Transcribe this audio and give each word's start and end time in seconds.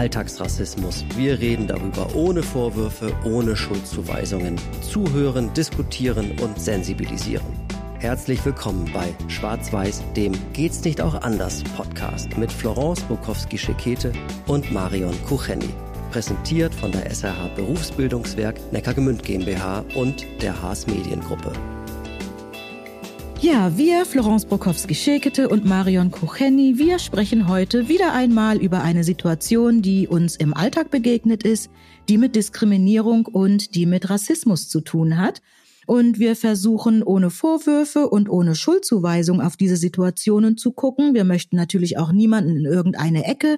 Alltagsrassismus. 0.00 1.04
Wir 1.14 1.38
reden 1.40 1.66
darüber 1.66 2.14
ohne 2.14 2.42
Vorwürfe, 2.42 3.12
ohne 3.22 3.54
Schuldzuweisungen. 3.54 4.56
Zuhören, 4.80 5.52
diskutieren 5.52 6.38
und 6.40 6.58
sensibilisieren. 6.58 7.44
Herzlich 7.98 8.42
willkommen 8.46 8.90
bei 8.94 9.12
Schwarz-Weiß, 9.28 10.02
dem 10.16 10.32
Geht's 10.54 10.82
nicht 10.84 11.02
auch 11.02 11.20
anders 11.20 11.62
Podcast 11.76 12.34
mit 12.38 12.50
Florence 12.50 13.02
Bukowski-Schekete 13.02 14.14
und 14.46 14.72
Marion 14.72 15.14
Kucheni. 15.26 15.68
Präsentiert 16.10 16.74
von 16.74 16.92
der 16.92 17.10
SRH 17.10 17.48
Berufsbildungswerk 17.54 18.72
Neckargemünd 18.72 19.22
GmbH 19.22 19.84
und 19.94 20.24
der 20.40 20.62
Haas 20.62 20.86
Mediengruppe. 20.86 21.52
Ja, 23.42 23.78
wir, 23.78 24.04
Florence 24.04 24.44
Brokowski-Schekete 24.44 25.48
und 25.48 25.64
Marion 25.64 26.10
Kucheni, 26.10 26.76
wir 26.76 26.98
sprechen 26.98 27.48
heute 27.48 27.88
wieder 27.88 28.12
einmal 28.12 28.58
über 28.58 28.82
eine 28.82 29.02
Situation, 29.02 29.80
die 29.80 30.06
uns 30.06 30.36
im 30.36 30.52
Alltag 30.52 30.90
begegnet 30.90 31.42
ist, 31.42 31.70
die 32.10 32.18
mit 32.18 32.36
Diskriminierung 32.36 33.24
und 33.24 33.74
die 33.74 33.86
mit 33.86 34.10
Rassismus 34.10 34.68
zu 34.68 34.82
tun 34.82 35.16
hat. 35.16 35.40
Und 35.86 36.18
wir 36.18 36.36
versuchen 36.36 37.02
ohne 37.02 37.30
Vorwürfe 37.30 38.10
und 38.10 38.28
ohne 38.28 38.54
Schuldzuweisung 38.54 39.40
auf 39.40 39.56
diese 39.56 39.76
Situationen 39.76 40.58
zu 40.58 40.72
gucken. 40.72 41.14
Wir 41.14 41.24
möchten 41.24 41.56
natürlich 41.56 41.96
auch 41.96 42.12
niemanden 42.12 42.56
in 42.56 42.66
irgendeine 42.66 43.24
Ecke 43.24 43.56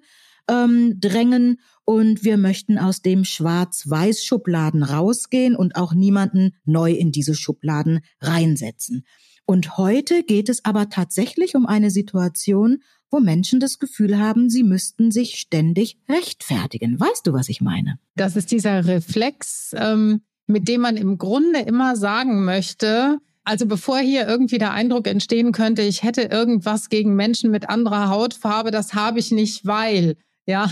ähm, 0.48 1.01
drängen 1.01 1.60
und 1.84 2.23
wir 2.23 2.37
möchten 2.37 2.78
aus 2.78 3.02
dem 3.02 3.24
Schwarz-Weiß-Schubladen 3.24 4.84
rausgehen 4.84 5.56
und 5.56 5.74
auch 5.74 5.92
niemanden 5.92 6.52
neu 6.64 6.92
in 6.92 7.10
diese 7.10 7.34
Schubladen 7.34 8.01
reinsetzen. 8.20 9.04
Und 9.46 9.77
heute 9.77 10.23
geht 10.23 10.48
es 10.48 10.64
aber 10.64 10.88
tatsächlich 10.88 11.55
um 11.55 11.66
eine 11.66 11.91
Situation, 11.91 12.82
wo 13.10 13.20
Menschen 13.20 13.60
das 13.60 13.78
Gefühl 13.78 14.18
haben, 14.18 14.48
sie 14.48 14.62
müssten 14.62 15.10
sich 15.10 15.38
ständig 15.38 15.98
rechtfertigen. 16.09 16.98
Weißt 16.98 17.26
du, 17.26 17.32
was 17.32 17.48
ich 17.48 17.60
meine? 17.60 17.98
Das 18.16 18.37
ist 18.37 18.51
dieser 18.51 18.87
Reflex, 18.87 19.74
ähm, 19.76 20.23
mit 20.46 20.68
dem 20.68 20.80
man 20.80 20.96
im 20.96 21.18
Grunde 21.18 21.60
immer 21.60 21.96
sagen 21.96 22.45
möchte, 22.45 23.18
also 23.45 23.66
bevor 23.66 23.98
hier 23.98 24.26
irgendwie 24.26 24.59
der 24.59 24.73
Eindruck 24.73 25.07
entstehen 25.09 25.52
könnte, 25.52 25.82
ich 25.82 26.02
hätte 26.02 26.23
irgendwas 26.23 26.88
gegen 26.88 27.15
Menschen 27.15 27.51
mit 27.51 27.68
anderer 27.68 28.09
Hautfarbe, 28.09 28.70
das 28.70 28.95
habe 28.95 29.18
ich 29.18 29.32
nicht, 29.32 29.66
weil, 29.66 30.16
ja. 30.46 30.70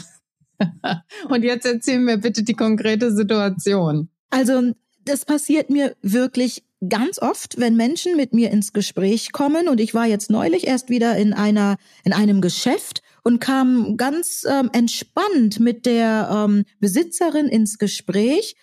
Und 1.29 1.43
jetzt 1.43 1.67
erzähl 1.67 1.99
mir 1.99 2.19
bitte 2.19 2.43
die 2.43 2.55
konkrete 2.55 3.15
Situation. 3.15 4.09
Also 4.31 4.73
das 5.05 5.25
passiert 5.25 5.71
mir 5.71 5.97
wirklich 6.03 6.63
ganz 6.89 7.21
oft, 7.21 7.59
wenn 7.59 7.77
Menschen 7.77 8.17
mit 8.17 8.33
mir 8.33 8.51
ins 8.51 8.73
Gespräch 8.73 9.33
kommen 9.33 9.69
und 9.69 9.81
ich 9.81 9.95
war 9.95 10.07
jetzt 10.07 10.31
neulich 10.31 10.67
erst 10.67 10.89
wieder 10.89 11.17
in 11.17 11.35
einer 11.35 11.77
in 12.05 12.13
einem 12.13 12.41
Geschäft 12.41 13.03
und 13.23 13.41
kam 13.41 13.97
ganz 13.97 14.47
ähm, 14.49 14.71
entspannt 14.73 15.61
mit 15.61 15.85
der 15.85 16.31
ähm, 16.33 16.65
Besitzerin 16.79 17.49
ins 17.49 17.79
Gespräch 17.79 18.57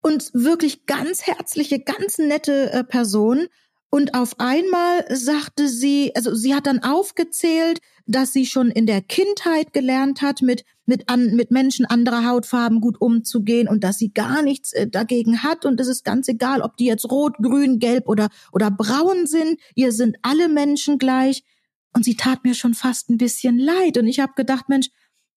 und 0.00 0.30
wirklich 0.32 0.86
ganz 0.86 1.26
herzliche, 1.26 1.80
ganz 1.80 2.18
nette 2.18 2.72
äh, 2.72 2.84
Person. 2.84 3.46
Und 3.90 4.14
auf 4.14 4.38
einmal 4.38 5.04
sagte 5.14 5.68
sie, 5.68 6.12
also 6.14 6.34
sie 6.34 6.54
hat 6.54 6.66
dann 6.66 6.82
aufgezählt, 6.82 7.80
dass 8.10 8.32
sie 8.32 8.46
schon 8.46 8.70
in 8.70 8.86
der 8.86 9.00
Kindheit 9.02 9.72
gelernt 9.72 10.20
hat, 10.20 10.42
mit, 10.42 10.64
mit, 10.84 11.08
an, 11.08 11.34
mit 11.36 11.50
Menschen 11.50 11.86
anderer 11.86 12.26
Hautfarben 12.26 12.80
gut 12.80 13.00
umzugehen 13.00 13.68
und 13.68 13.84
dass 13.84 13.98
sie 13.98 14.12
gar 14.12 14.42
nichts 14.42 14.72
äh, 14.72 14.88
dagegen 14.88 15.42
hat. 15.42 15.64
Und 15.64 15.80
es 15.80 15.88
ist 15.88 16.04
ganz 16.04 16.28
egal, 16.28 16.60
ob 16.60 16.76
die 16.76 16.86
jetzt 16.86 17.10
rot, 17.10 17.36
grün, 17.38 17.78
gelb 17.78 18.08
oder, 18.08 18.28
oder 18.52 18.70
braun 18.70 19.26
sind. 19.26 19.58
Ihr 19.74 19.92
sind 19.92 20.16
alle 20.22 20.48
Menschen 20.48 20.98
gleich. 20.98 21.44
Und 21.92 22.04
sie 22.04 22.16
tat 22.16 22.44
mir 22.44 22.54
schon 22.54 22.74
fast 22.74 23.10
ein 23.10 23.18
bisschen 23.18 23.58
leid. 23.58 23.98
Und 23.98 24.06
ich 24.06 24.20
habe 24.20 24.32
gedacht, 24.36 24.68
Mensch, 24.68 24.90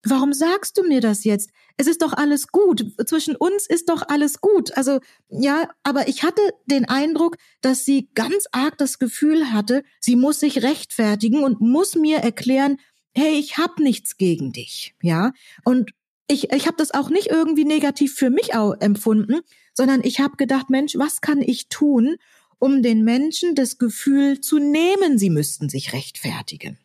warum 0.04 0.34
sagst 0.34 0.78
du 0.78 0.84
mir 0.84 1.02
das 1.02 1.24
jetzt? 1.24 1.52
Es 1.78 1.88
ist 1.88 2.02
doch 2.02 2.14
alles 2.14 2.50
gut. 2.50 2.86
Zwischen 3.08 3.36
uns 3.36 3.66
ist 3.68 3.90
doch 3.90 4.04
alles 4.08 4.42
gut. 4.42 4.76
Also 4.78 5.00
ja, 5.30 5.70
aber 5.84 6.08
ich 6.08 6.24
hatte 6.24 6.42
den 6.66 6.86
Eindruck, 6.86 7.38
dass 7.62 7.86
sie 7.86 8.10
ganz 8.14 8.46
arg 8.52 8.78
das 8.78 9.00
Gefühl 9.00 9.52
hatte, 9.52 9.84
sie 10.00 10.16
muss 10.16 10.40
sich 10.40 10.62
rechtfertigen 10.62 11.44
und 11.44 11.62
muss 11.62 11.96
mir 11.96 12.18
erklären, 12.18 12.78
hey, 13.16 13.40
ich 13.40 13.58
hab 13.58 13.80
nichts 13.80 14.18
gegen 14.18 14.52
dich, 14.52 14.96
ja? 15.02 15.32
Und 15.64 15.92
ich 16.28 16.52
ich 16.52 16.68
habe 16.68 16.78
das 16.78 16.92
auch 16.92 17.10
nicht 17.10 17.28
irgendwie 17.28 17.66
negativ 17.66 18.16
für 18.16 18.30
mich 18.30 18.56
auch 18.56 18.76
empfunden, 18.80 19.42
sondern 19.74 20.02
ich 20.04 20.20
habe 20.20 20.36
gedacht, 20.38 20.70
Mensch, 20.70 20.96
was 20.98 21.22
kann 21.22 21.42
ich 21.42 21.70
tun, 21.70 22.18
um 22.60 22.82
den 22.82 23.04
Menschen 23.04 23.56
das 23.56 23.78
Gefühl 23.78 24.42
zu 24.42 24.58
nehmen, 24.58 25.18
sie 25.18 25.30
müssten 25.30 25.70
sich 25.70 25.94
rechtfertigen? 25.94 26.78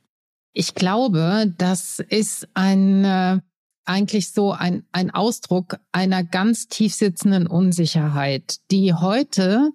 Ich 0.60 0.74
glaube, 0.74 1.54
das 1.56 2.00
ist 2.08 2.48
ein 2.54 3.04
äh, 3.04 3.38
eigentlich 3.84 4.32
so 4.32 4.50
ein, 4.50 4.82
ein 4.90 5.12
Ausdruck 5.12 5.78
einer 5.92 6.24
ganz 6.24 6.66
tief 6.66 6.96
sitzenden 6.96 7.46
Unsicherheit, 7.46 8.56
die 8.72 8.92
heute, 8.92 9.70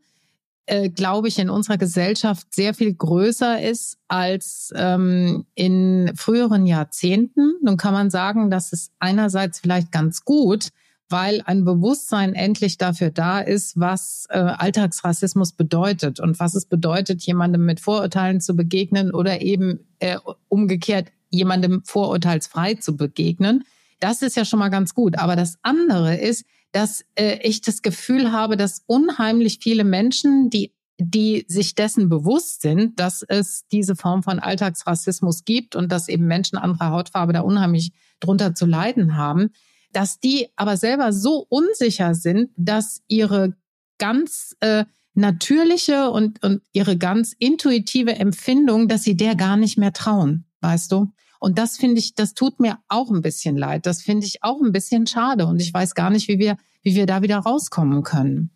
äh, 0.65 0.89
glaube 0.89 1.29
ich, 1.29 1.39
in 1.39 1.49
unserer 1.49 1.77
Gesellschaft 1.77 2.53
sehr 2.53 2.73
viel 2.73 2.93
größer 2.93 3.61
ist 3.61 3.97
als 4.09 4.73
ähm, 4.75 5.45
in 5.55 6.11
früheren 6.17 6.65
Jahrzehnten. 6.65 7.53
Nun 7.61 7.77
kann 7.77 7.93
man 7.93 8.09
sagen, 8.09 8.51
das 8.51 8.73
ist 8.73 8.91
einerseits 8.99 9.61
vielleicht 9.61 9.89
ganz 9.93 10.25
gut, 10.25 10.67
weil 11.13 11.43
ein 11.45 11.63
Bewusstsein 11.63 12.33
endlich 12.33 12.79
dafür 12.79 13.11
da 13.11 13.39
ist, 13.39 13.79
was 13.79 14.25
äh, 14.29 14.39
Alltagsrassismus 14.39 15.51
bedeutet 15.51 16.19
und 16.19 16.39
was 16.39 16.55
es 16.55 16.65
bedeutet, 16.65 17.21
jemandem 17.21 17.65
mit 17.65 17.79
Vorurteilen 17.79 18.41
zu 18.41 18.55
begegnen 18.55 19.13
oder 19.13 19.41
eben 19.43 19.81
äh, 19.99 20.17
umgekehrt 20.49 21.09
jemandem 21.29 21.83
vorurteilsfrei 21.85 22.73
zu 22.73 22.97
begegnen. 22.97 23.63
Das 23.99 24.23
ist 24.23 24.35
ja 24.35 24.43
schon 24.43 24.57
mal 24.57 24.69
ganz 24.69 24.95
gut. 24.95 25.19
Aber 25.19 25.35
das 25.35 25.59
andere 25.61 26.17
ist, 26.17 26.45
dass 26.71 27.05
äh, 27.13 27.37
ich 27.43 27.61
das 27.61 27.83
Gefühl 27.83 28.31
habe, 28.31 28.57
dass 28.57 28.81
unheimlich 28.87 29.59
viele 29.61 29.83
Menschen, 29.83 30.49
die 30.49 30.73
die 30.99 31.45
sich 31.47 31.75
dessen 31.75 32.07
bewusst 32.07 32.61
sind, 32.61 32.99
dass 32.99 33.23
es 33.27 33.65
diese 33.71 33.95
Form 33.95 34.23
von 34.23 34.39
Alltagsrassismus 34.39 35.43
gibt 35.43 35.75
und 35.75 35.91
dass 35.91 36.07
eben 36.07 36.25
Menschen 36.25 36.57
anderer 36.57 36.91
Hautfarbe 36.91 37.33
da 37.33 37.41
unheimlich 37.41 37.93
drunter 38.19 38.53
zu 38.53 38.65
leiden 38.65 39.17
haben, 39.17 39.49
dass 39.93 40.19
die 40.19 40.49
aber 40.55 40.77
selber 40.77 41.13
so 41.13 41.45
unsicher 41.49 42.15
sind, 42.15 42.51
dass 42.57 43.01
ihre 43.07 43.55
ganz 43.97 44.55
äh, 44.59 44.85
natürliche 45.13 46.09
und, 46.09 46.43
und 46.43 46.61
ihre 46.73 46.97
ganz 46.97 47.33
intuitive 47.37 48.15
Empfindung, 48.15 48.87
dass 48.87 49.03
sie 49.03 49.15
der 49.15 49.35
gar 49.35 49.57
nicht 49.57 49.77
mehr 49.77 49.93
trauen, 49.93 50.45
weißt 50.61 50.91
du? 50.91 51.11
Und 51.39 51.57
das 51.57 51.77
finde 51.77 51.99
ich, 51.99 52.15
das 52.15 52.33
tut 52.33 52.59
mir 52.59 52.79
auch 52.87 53.11
ein 53.11 53.21
bisschen 53.21 53.57
leid. 53.57 53.85
Das 53.85 54.01
finde 54.01 54.25
ich 54.25 54.43
auch 54.43 54.61
ein 54.61 54.71
bisschen 54.71 55.07
schade. 55.07 55.45
Und 55.45 55.61
ich 55.61 55.73
weiß 55.73 55.93
gar 55.93 56.09
nicht, 56.09 56.29
wie 56.29 56.39
wir, 56.39 56.55
wie 56.83 56.95
wir 56.95 57.05
da 57.05 57.21
wieder 57.21 57.39
rauskommen 57.39 58.03
können. 58.03 58.51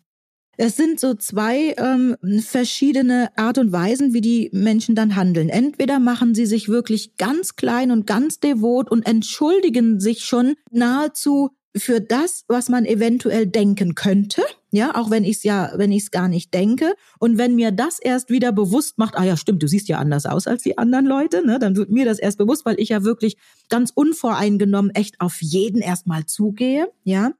Es 0.60 0.74
sind 0.74 0.98
so 0.98 1.14
zwei 1.14 1.76
ähm, 1.78 2.16
verschiedene 2.40 3.30
Art 3.38 3.58
und 3.58 3.70
Weisen, 3.70 4.12
wie 4.12 4.20
die 4.20 4.50
Menschen 4.52 4.96
dann 4.96 5.14
handeln. 5.14 5.48
Entweder 5.48 6.00
machen 6.00 6.34
sie 6.34 6.46
sich 6.46 6.68
wirklich 6.68 7.16
ganz 7.16 7.54
klein 7.54 7.92
und 7.92 8.08
ganz 8.08 8.40
devot 8.40 8.90
und 8.90 9.06
entschuldigen 9.06 10.00
sich 10.00 10.24
schon 10.24 10.56
nahezu 10.72 11.50
für 11.76 12.00
das, 12.00 12.44
was 12.48 12.68
man 12.68 12.86
eventuell 12.86 13.46
denken 13.46 13.94
könnte, 13.94 14.42
ja, 14.72 14.96
auch 14.96 15.10
wenn 15.10 15.22
ich 15.22 15.36
es 15.36 15.42
ja, 15.44 15.70
wenn 15.76 15.92
ich 15.92 16.04
es 16.04 16.10
gar 16.10 16.26
nicht 16.26 16.52
denke 16.52 16.94
und 17.20 17.38
wenn 17.38 17.54
mir 17.54 17.70
das 17.70 18.00
erst 18.00 18.28
wieder 18.28 18.50
bewusst 18.50 18.98
macht, 18.98 19.16
ah 19.16 19.22
ja, 19.22 19.36
stimmt, 19.36 19.62
du 19.62 19.68
siehst 19.68 19.86
ja 19.86 19.98
anders 19.98 20.26
aus 20.26 20.48
als 20.48 20.64
die 20.64 20.76
anderen 20.76 21.06
Leute, 21.06 21.46
ne, 21.46 21.60
dann 21.60 21.76
wird 21.76 21.90
mir 21.90 22.04
das 22.04 22.18
erst 22.18 22.38
bewusst, 22.38 22.66
weil 22.66 22.80
ich 22.80 22.88
ja 22.88 23.04
wirklich 23.04 23.36
ganz 23.68 23.92
unvoreingenommen 23.94 24.90
echt 24.92 25.20
auf 25.20 25.40
jeden 25.40 25.80
erstmal 25.80 26.26
zugehe, 26.26 26.88
ja. 27.04 27.30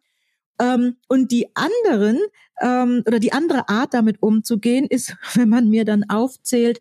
Ähm, 0.60 0.96
und 1.08 1.30
die 1.30 1.54
anderen 1.54 2.18
ähm, 2.60 3.02
oder 3.06 3.18
die 3.18 3.32
andere 3.32 3.68
Art, 3.68 3.94
damit 3.94 4.22
umzugehen, 4.22 4.86
ist, 4.86 5.16
wenn 5.34 5.48
man 5.48 5.68
mir 5.68 5.84
dann 5.84 6.04
aufzählt, 6.08 6.80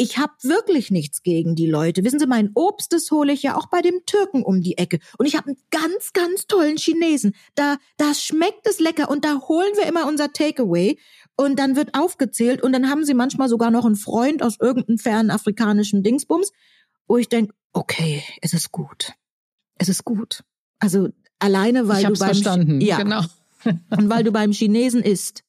ich 0.00 0.16
habe 0.16 0.32
wirklich 0.42 0.92
nichts 0.92 1.24
gegen 1.24 1.56
die 1.56 1.66
Leute. 1.66 2.04
Wissen 2.04 2.20
Sie, 2.20 2.26
mein 2.28 2.52
Obst, 2.54 2.92
das 2.92 3.10
hole 3.10 3.32
ich 3.32 3.42
ja 3.42 3.56
auch 3.56 3.66
bei 3.66 3.82
dem 3.82 4.06
Türken 4.06 4.44
um 4.44 4.62
die 4.62 4.78
Ecke. 4.78 5.00
Und 5.18 5.26
ich 5.26 5.36
habe 5.36 5.48
einen 5.48 5.58
ganz, 5.70 6.12
ganz 6.12 6.46
tollen 6.46 6.76
Chinesen. 6.76 7.34
Da, 7.56 7.78
da 7.96 8.14
schmeckt 8.14 8.68
es 8.68 8.78
lecker 8.78 9.10
und 9.10 9.24
da 9.24 9.40
holen 9.48 9.72
wir 9.74 9.86
immer 9.86 10.06
unser 10.06 10.32
Takeaway. 10.32 10.98
Und 11.36 11.58
dann 11.58 11.74
wird 11.74 11.98
aufgezählt 11.98 12.62
und 12.62 12.72
dann 12.72 12.88
haben 12.88 13.04
sie 13.04 13.14
manchmal 13.14 13.48
sogar 13.48 13.72
noch 13.72 13.84
einen 13.84 13.96
Freund 13.96 14.40
aus 14.40 14.58
irgendeinem 14.60 14.98
fernen 14.98 15.30
afrikanischen 15.30 16.04
Dingsbums, 16.04 16.52
wo 17.08 17.16
ich 17.16 17.28
denk, 17.28 17.52
okay, 17.72 18.22
es 18.40 18.52
ist 18.52 18.70
gut. 18.70 19.14
Es 19.78 19.88
ist 19.88 20.04
gut. 20.04 20.44
Also 20.78 21.08
alleine, 21.38 21.88
weil 21.88 22.02
ich 22.02 22.06
du 22.06 22.18
beim 22.18 22.28
verstanden. 22.28 22.80
ja, 22.80 22.98
genau. 22.98 23.22
und 23.64 24.08
weil 24.08 24.24
du 24.24 24.32
beim 24.32 24.52
Chinesen 24.52 25.02
isst 25.02 25.42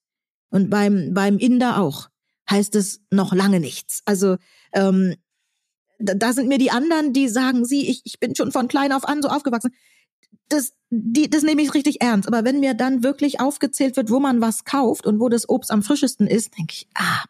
und 0.49 0.69
beim 0.69 1.13
beim 1.13 1.37
Inder 1.37 1.79
auch, 1.79 2.09
heißt 2.49 2.75
es 2.75 3.01
noch 3.11 3.33
lange 3.33 3.59
nichts. 3.59 4.01
Also 4.05 4.37
ähm, 4.73 5.15
da, 5.99 6.13
da 6.13 6.33
sind 6.33 6.47
mir 6.47 6.57
die 6.57 6.71
anderen, 6.71 7.13
die 7.13 7.27
sagen, 7.27 7.65
sie, 7.65 7.89
ich, 7.89 8.01
ich 8.05 8.19
bin 8.19 8.35
schon 8.35 8.51
von 8.51 8.67
klein 8.67 8.91
auf 8.91 9.07
an 9.07 9.21
so 9.21 9.27
aufgewachsen. 9.27 9.73
Das, 10.47 10.73
die, 10.89 11.29
das 11.29 11.43
nehme 11.43 11.61
ich 11.61 11.73
richtig 11.73 12.01
ernst. 12.01 12.27
Aber 12.27 12.43
wenn 12.43 12.59
mir 12.59 12.73
dann 12.73 13.03
wirklich 13.03 13.39
aufgezählt 13.39 13.97
wird, 13.97 14.09
wo 14.09 14.19
man 14.19 14.41
was 14.41 14.63
kauft 14.63 15.05
und 15.05 15.19
wo 15.19 15.29
das 15.29 15.47
Obst 15.47 15.71
am 15.71 15.83
frischesten 15.83 16.27
ist, 16.27 16.57
denke 16.57 16.73
ich, 16.73 16.87
ah, 16.95 17.23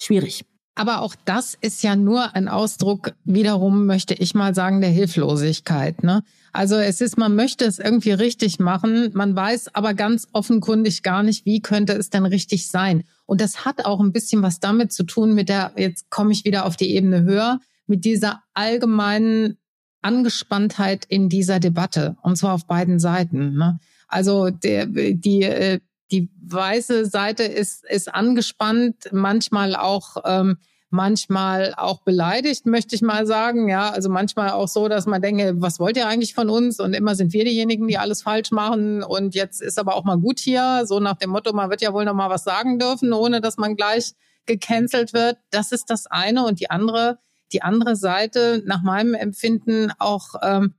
schwierig. 0.00 0.44
Aber 0.80 1.02
auch 1.02 1.14
das 1.26 1.58
ist 1.60 1.82
ja 1.82 1.94
nur 1.94 2.34
ein 2.34 2.48
Ausdruck, 2.48 3.12
wiederum 3.26 3.84
möchte 3.84 4.14
ich 4.14 4.34
mal 4.34 4.54
sagen, 4.54 4.80
der 4.80 4.88
Hilflosigkeit. 4.88 6.02
Ne? 6.02 6.22
Also 6.54 6.76
es 6.76 7.02
ist, 7.02 7.18
man 7.18 7.36
möchte 7.36 7.66
es 7.66 7.78
irgendwie 7.78 8.12
richtig 8.12 8.58
machen, 8.60 9.10
man 9.12 9.36
weiß 9.36 9.74
aber 9.74 9.92
ganz 9.92 10.28
offenkundig 10.32 11.02
gar 11.02 11.22
nicht, 11.22 11.44
wie 11.44 11.60
könnte 11.60 11.92
es 11.92 12.08
denn 12.08 12.24
richtig 12.24 12.68
sein. 12.68 13.04
Und 13.26 13.42
das 13.42 13.66
hat 13.66 13.84
auch 13.84 14.00
ein 14.00 14.12
bisschen 14.12 14.42
was 14.42 14.58
damit 14.58 14.90
zu 14.90 15.04
tun 15.04 15.34
mit 15.34 15.50
der, 15.50 15.72
jetzt 15.76 16.08
komme 16.08 16.32
ich 16.32 16.46
wieder 16.46 16.64
auf 16.64 16.78
die 16.78 16.94
Ebene 16.94 17.24
höher, 17.24 17.60
mit 17.86 18.06
dieser 18.06 18.42
allgemeinen 18.54 19.58
Angespanntheit 20.00 21.04
in 21.04 21.28
dieser 21.28 21.60
Debatte. 21.60 22.16
Und 22.22 22.36
zwar 22.36 22.54
auf 22.54 22.66
beiden 22.66 22.98
Seiten. 23.00 23.52
Ne? 23.52 23.80
Also 24.08 24.48
der, 24.48 24.86
die, 24.86 25.42
äh, 25.42 25.80
die 26.10 26.30
weiße 26.42 27.04
Seite 27.04 27.42
ist, 27.42 27.84
ist 27.84 28.12
angespannt, 28.14 29.10
manchmal 29.12 29.76
auch 29.76 30.16
ähm, 30.24 30.56
manchmal 30.90 31.74
auch 31.76 32.00
beleidigt, 32.02 32.66
möchte 32.66 32.94
ich 32.94 33.02
mal 33.02 33.26
sagen. 33.26 33.68
Ja, 33.68 33.90
also 33.90 34.08
manchmal 34.10 34.50
auch 34.50 34.68
so, 34.68 34.88
dass 34.88 35.06
man 35.06 35.22
denke, 35.22 35.54
was 35.56 35.78
wollt 35.78 35.96
ihr 35.96 36.06
eigentlich 36.06 36.34
von 36.34 36.50
uns? 36.50 36.80
Und 36.80 36.94
immer 36.94 37.14
sind 37.14 37.32
wir 37.32 37.44
diejenigen, 37.44 37.86
die 37.88 37.98
alles 37.98 38.22
falsch 38.22 38.50
machen. 38.50 39.02
Und 39.02 39.34
jetzt 39.34 39.62
ist 39.62 39.78
aber 39.78 39.94
auch 39.94 40.04
mal 40.04 40.18
gut 40.18 40.40
hier. 40.40 40.82
So 40.86 41.00
nach 41.00 41.16
dem 41.16 41.30
Motto, 41.30 41.52
man 41.52 41.70
wird 41.70 41.80
ja 41.80 41.92
wohl 41.92 42.04
noch 42.04 42.14
mal 42.14 42.30
was 42.30 42.44
sagen 42.44 42.78
dürfen, 42.78 43.12
ohne 43.12 43.40
dass 43.40 43.56
man 43.56 43.76
gleich 43.76 44.12
gecancelt 44.46 45.12
wird. 45.12 45.38
Das 45.50 45.72
ist 45.72 45.90
das 45.90 46.06
eine. 46.06 46.44
Und 46.44 46.60
die 46.60 46.70
andere, 46.70 47.18
die 47.52 47.62
andere 47.62 47.96
Seite, 47.96 48.62
nach 48.66 48.82
meinem 48.82 49.14
Empfinden 49.14 49.92
auch, 49.98 50.34
ähm, 50.42 50.74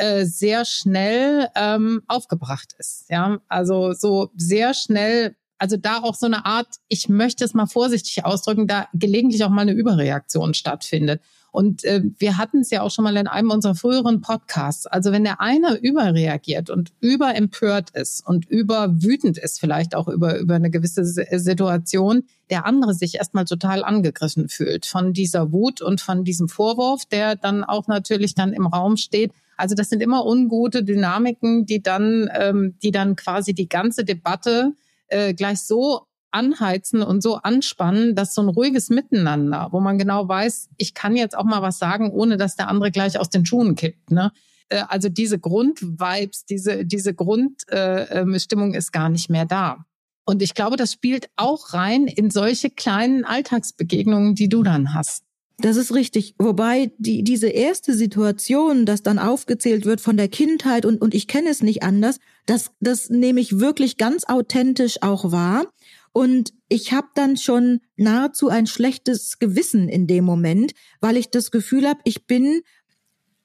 äh, 0.00 0.24
sehr 0.24 0.64
schnell 0.64 1.48
ähm, 1.54 2.02
aufgebracht 2.08 2.74
ist. 2.78 3.10
Ja, 3.10 3.38
also 3.48 3.92
so 3.92 4.30
sehr 4.34 4.72
schnell 4.72 5.36
also 5.60 5.76
da 5.76 5.98
auch 5.98 6.14
so 6.14 6.24
eine 6.24 6.46
Art, 6.46 6.68
ich 6.88 7.10
möchte 7.10 7.44
es 7.44 7.52
mal 7.52 7.66
vorsichtig 7.66 8.24
ausdrücken, 8.24 8.66
da 8.66 8.88
gelegentlich 8.94 9.44
auch 9.44 9.50
mal 9.50 9.62
eine 9.62 9.72
Überreaktion 9.72 10.54
stattfindet. 10.54 11.20
Und 11.52 11.84
äh, 11.84 12.02
wir 12.18 12.38
hatten 12.38 12.60
es 12.60 12.70
ja 12.70 12.80
auch 12.80 12.90
schon 12.90 13.02
mal 13.02 13.16
in 13.16 13.26
einem 13.26 13.50
unserer 13.50 13.74
früheren 13.74 14.22
Podcasts. 14.22 14.86
Also 14.86 15.12
wenn 15.12 15.24
der 15.24 15.40
eine 15.40 15.74
überreagiert 15.76 16.70
und 16.70 16.92
überempört 17.00 17.90
ist 17.90 18.26
und 18.26 18.48
überwütend 18.48 19.36
ist, 19.36 19.60
vielleicht 19.60 19.94
auch 19.94 20.08
über, 20.08 20.38
über 20.38 20.54
eine 20.54 20.70
gewisse 20.70 21.04
Situation, 21.04 22.22
der 22.48 22.64
andere 22.64 22.94
sich 22.94 23.16
erstmal 23.16 23.44
total 23.44 23.84
angegriffen 23.84 24.48
fühlt 24.48 24.86
von 24.86 25.12
dieser 25.12 25.52
Wut 25.52 25.82
und 25.82 26.00
von 26.00 26.24
diesem 26.24 26.48
Vorwurf, 26.48 27.04
der 27.04 27.36
dann 27.36 27.64
auch 27.64 27.86
natürlich 27.86 28.34
dann 28.34 28.54
im 28.54 28.66
Raum 28.66 28.96
steht. 28.96 29.32
Also 29.58 29.74
das 29.74 29.90
sind 29.90 30.02
immer 30.02 30.24
ungute 30.24 30.84
Dynamiken, 30.84 31.66
die 31.66 31.82
dann, 31.82 32.30
ähm, 32.32 32.76
die 32.82 32.92
dann 32.92 33.14
quasi 33.14 33.52
die 33.52 33.68
ganze 33.68 34.04
Debatte 34.04 34.72
äh, 35.10 35.34
gleich 35.34 35.60
so 35.60 36.06
anheizen 36.32 37.02
und 37.02 37.22
so 37.22 37.36
anspannen, 37.36 38.14
dass 38.14 38.34
so 38.34 38.42
ein 38.42 38.48
ruhiges 38.48 38.88
Miteinander, 38.88 39.68
wo 39.72 39.80
man 39.80 39.98
genau 39.98 40.28
weiß, 40.28 40.68
ich 40.76 40.94
kann 40.94 41.16
jetzt 41.16 41.36
auch 41.36 41.44
mal 41.44 41.62
was 41.62 41.78
sagen, 41.78 42.10
ohne 42.10 42.36
dass 42.36 42.56
der 42.56 42.68
andere 42.68 42.90
gleich 42.90 43.18
aus 43.18 43.30
den 43.30 43.44
Schuhen 43.44 43.74
kippt. 43.74 44.10
Ne? 44.10 44.32
Äh, 44.68 44.84
also 44.88 45.08
diese 45.08 45.38
Grundvibes, 45.38 46.44
diese, 46.46 46.84
diese 46.84 47.14
Grundstimmung 47.14 48.74
äh, 48.74 48.78
ist 48.78 48.92
gar 48.92 49.08
nicht 49.08 49.28
mehr 49.28 49.44
da. 49.44 49.84
Und 50.24 50.42
ich 50.42 50.54
glaube, 50.54 50.76
das 50.76 50.92
spielt 50.92 51.28
auch 51.36 51.74
rein 51.74 52.06
in 52.06 52.30
solche 52.30 52.70
kleinen 52.70 53.24
Alltagsbegegnungen, 53.24 54.34
die 54.34 54.48
du 54.48 54.62
dann 54.62 54.94
hast. 54.94 55.24
Das 55.60 55.76
ist 55.76 55.94
richtig. 55.94 56.34
Wobei 56.38 56.92
die, 56.98 57.22
diese 57.22 57.48
erste 57.48 57.94
Situation, 57.94 58.86
das 58.86 59.02
dann 59.02 59.18
aufgezählt 59.18 59.84
wird 59.84 60.00
von 60.00 60.16
der 60.16 60.28
Kindheit 60.28 60.86
und, 60.86 61.02
und 61.02 61.14
ich 61.14 61.26
kenne 61.26 61.50
es 61.50 61.62
nicht 61.62 61.82
anders, 61.82 62.18
das, 62.46 62.70
das 62.80 63.10
nehme 63.10 63.40
ich 63.40 63.60
wirklich 63.60 63.98
ganz 63.98 64.24
authentisch 64.24 65.02
auch 65.02 65.32
wahr. 65.32 65.66
Und 66.12 66.52
ich 66.68 66.92
habe 66.92 67.08
dann 67.14 67.36
schon 67.36 67.80
nahezu 67.96 68.48
ein 68.48 68.66
schlechtes 68.66 69.38
Gewissen 69.38 69.88
in 69.88 70.06
dem 70.06 70.24
Moment, 70.24 70.72
weil 71.00 71.16
ich 71.16 71.30
das 71.30 71.50
Gefühl 71.50 71.86
habe, 71.86 72.00
ich 72.04 72.26
bin, 72.26 72.62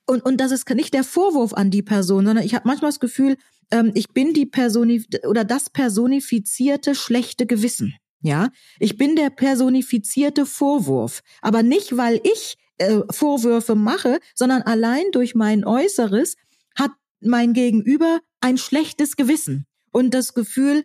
und, 0.07 0.25
und 0.25 0.37
das 0.37 0.51
ist 0.51 0.69
nicht 0.69 0.93
der 0.93 1.03
Vorwurf 1.03 1.53
an 1.53 1.69
die 1.69 1.83
Person, 1.83 2.25
sondern 2.25 2.45
ich 2.45 2.55
habe 2.55 2.67
manchmal 2.67 2.89
das 2.89 2.99
Gefühl, 2.99 3.37
ähm, 3.71 3.91
ich 3.93 4.09
bin 4.13 4.33
die 4.33 4.45
Personif 4.45 5.05
oder 5.27 5.43
das 5.43 5.69
personifizierte 5.69 6.95
schlechte 6.95 7.45
Gewissen. 7.45 7.95
Ja, 8.21 8.49
ich 8.79 8.97
bin 8.97 9.15
der 9.15 9.29
personifizierte 9.29 10.45
Vorwurf, 10.45 11.21
aber 11.41 11.63
nicht, 11.63 11.95
weil 11.95 12.19
ich 12.23 12.57
äh, 12.77 13.01
Vorwürfe 13.09 13.75
mache, 13.75 14.19
sondern 14.33 14.61
allein 14.63 15.03
durch 15.11 15.35
mein 15.35 15.63
Äußeres 15.63 16.35
hat 16.75 16.91
mein 17.21 17.53
Gegenüber 17.53 18.19
ein 18.41 18.57
schlechtes 18.57 19.15
Gewissen 19.15 19.65
und 19.91 20.13
das 20.13 20.33
Gefühl, 20.33 20.83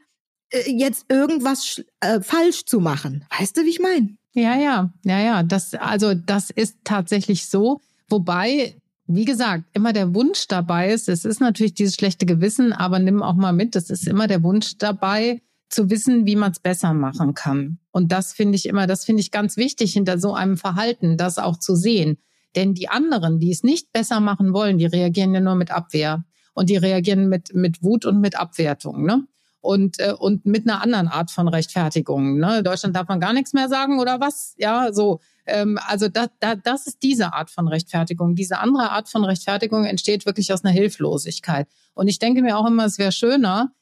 äh, 0.51 0.71
jetzt 0.71 1.07
irgendwas 1.09 1.83
äh, 2.01 2.21
falsch 2.21 2.65
zu 2.65 2.81
machen. 2.81 3.25
Weißt 3.39 3.57
du, 3.57 3.65
wie 3.65 3.71
ich 3.71 3.81
meine? 3.81 4.17
Ja, 4.33 4.57
ja, 4.57 4.93
ja, 5.05 5.21
ja. 5.21 5.43
Das, 5.43 5.75
also 5.75 6.15
das 6.15 6.51
ist 6.51 6.77
tatsächlich 6.85 7.47
so. 7.47 7.81
Wobei, 8.09 8.77
wie 9.07 9.25
gesagt, 9.25 9.65
immer 9.73 9.93
der 9.93 10.15
Wunsch 10.15 10.47
dabei 10.47 10.93
ist. 10.93 11.09
Es 11.09 11.25
ist 11.25 11.41
natürlich 11.41 11.75
dieses 11.75 11.95
schlechte 11.95 12.27
Gewissen, 12.27 12.73
aber 12.73 12.99
nimm 12.99 13.23
auch 13.23 13.35
mal 13.35 13.53
mit. 13.53 13.75
Es 13.75 13.91
ist 13.91 14.07
immer 14.07 14.27
der 14.27 14.43
Wunsch 14.43 14.79
dabei, 14.79 15.43
zu 15.71 15.89
wissen, 15.89 16.27
wie 16.27 16.37
man 16.37 16.53
es 16.53 16.59
besser 16.59 16.93
machen 16.93 17.35
kann. 17.35 17.79
Und 17.93 18.13
das 18.13 18.33
finde 18.33 18.57
ich 18.57 18.67
immer, 18.67 18.87
das 18.87 19.05
finde 19.05 19.21
ich 19.21 19.31
ganz 19.31 19.57
wichtig 19.57 19.93
hinter 19.93 20.19
so 20.19 20.35
einem 20.35 20.57
Verhalten, 20.57 21.17
das 21.17 21.39
auch 21.39 21.57
zu 21.59 21.77
sehen. 21.77 22.19
Denn 22.57 22.75
die 22.75 22.89
anderen, 22.89 23.39
die 23.39 23.53
es 23.53 23.63
nicht 23.63 23.93
besser 23.93 24.21
machen 24.21 24.53
wollen, 24.53 24.79
die 24.79 24.87
reagieren 24.87 25.33
ja 25.33 25.41
nur 25.41 25.55
mit 25.55 25.71
Abwehr. 25.71 26.25
Und 26.53 26.69
die 26.69 26.77
reagieren 26.77 27.29
mit, 27.29 27.55
mit 27.55 27.83
Wut 27.83 28.05
und 28.05 28.21
mit 28.21 28.37
Abwertung, 28.39 29.05
ne? 29.05 29.27
Und, 29.63 30.01
äh, 30.01 30.15
und 30.19 30.47
mit 30.47 30.67
einer 30.67 30.83
anderen 30.83 31.07
Art 31.07 31.31
von 31.31 31.47
Rechtfertigung. 31.47 32.39
Ne? 32.39 32.63
Deutschland 32.63 32.97
darf 32.97 33.09
man 33.09 33.21
gar 33.21 33.35
nichts 33.35 33.53
mehr 33.53 33.69
sagen 33.69 34.01
oder 34.01 34.19
was? 34.19 34.55
Ja, 34.57 34.91
so. 34.93 35.21
Ähm, 35.45 35.79
also 35.87 36.09
da, 36.09 36.29
da, 36.41 36.55
das 36.55 36.87
ist 36.87 37.03
diese 37.03 37.35
Art 37.35 37.51
von 37.51 37.69
Rechtfertigung. 37.69 38.35
Diese 38.35 38.59
andere 38.59 38.91
Art 38.91 39.11
von 39.11 39.23
Rechtfertigung 39.23 39.85
entsteht 39.85 40.25
wirklich 40.25 40.51
aus 40.53 40.65
einer 40.65 40.73
Hilflosigkeit. 40.73 41.69
Und 41.93 42.09
ich 42.09 42.19
denke 42.19 42.41
mir 42.41 42.57
auch 42.57 42.67
immer, 42.67 42.87
es 42.87 42.99
wäre 42.99 43.13
schöner, 43.13 43.75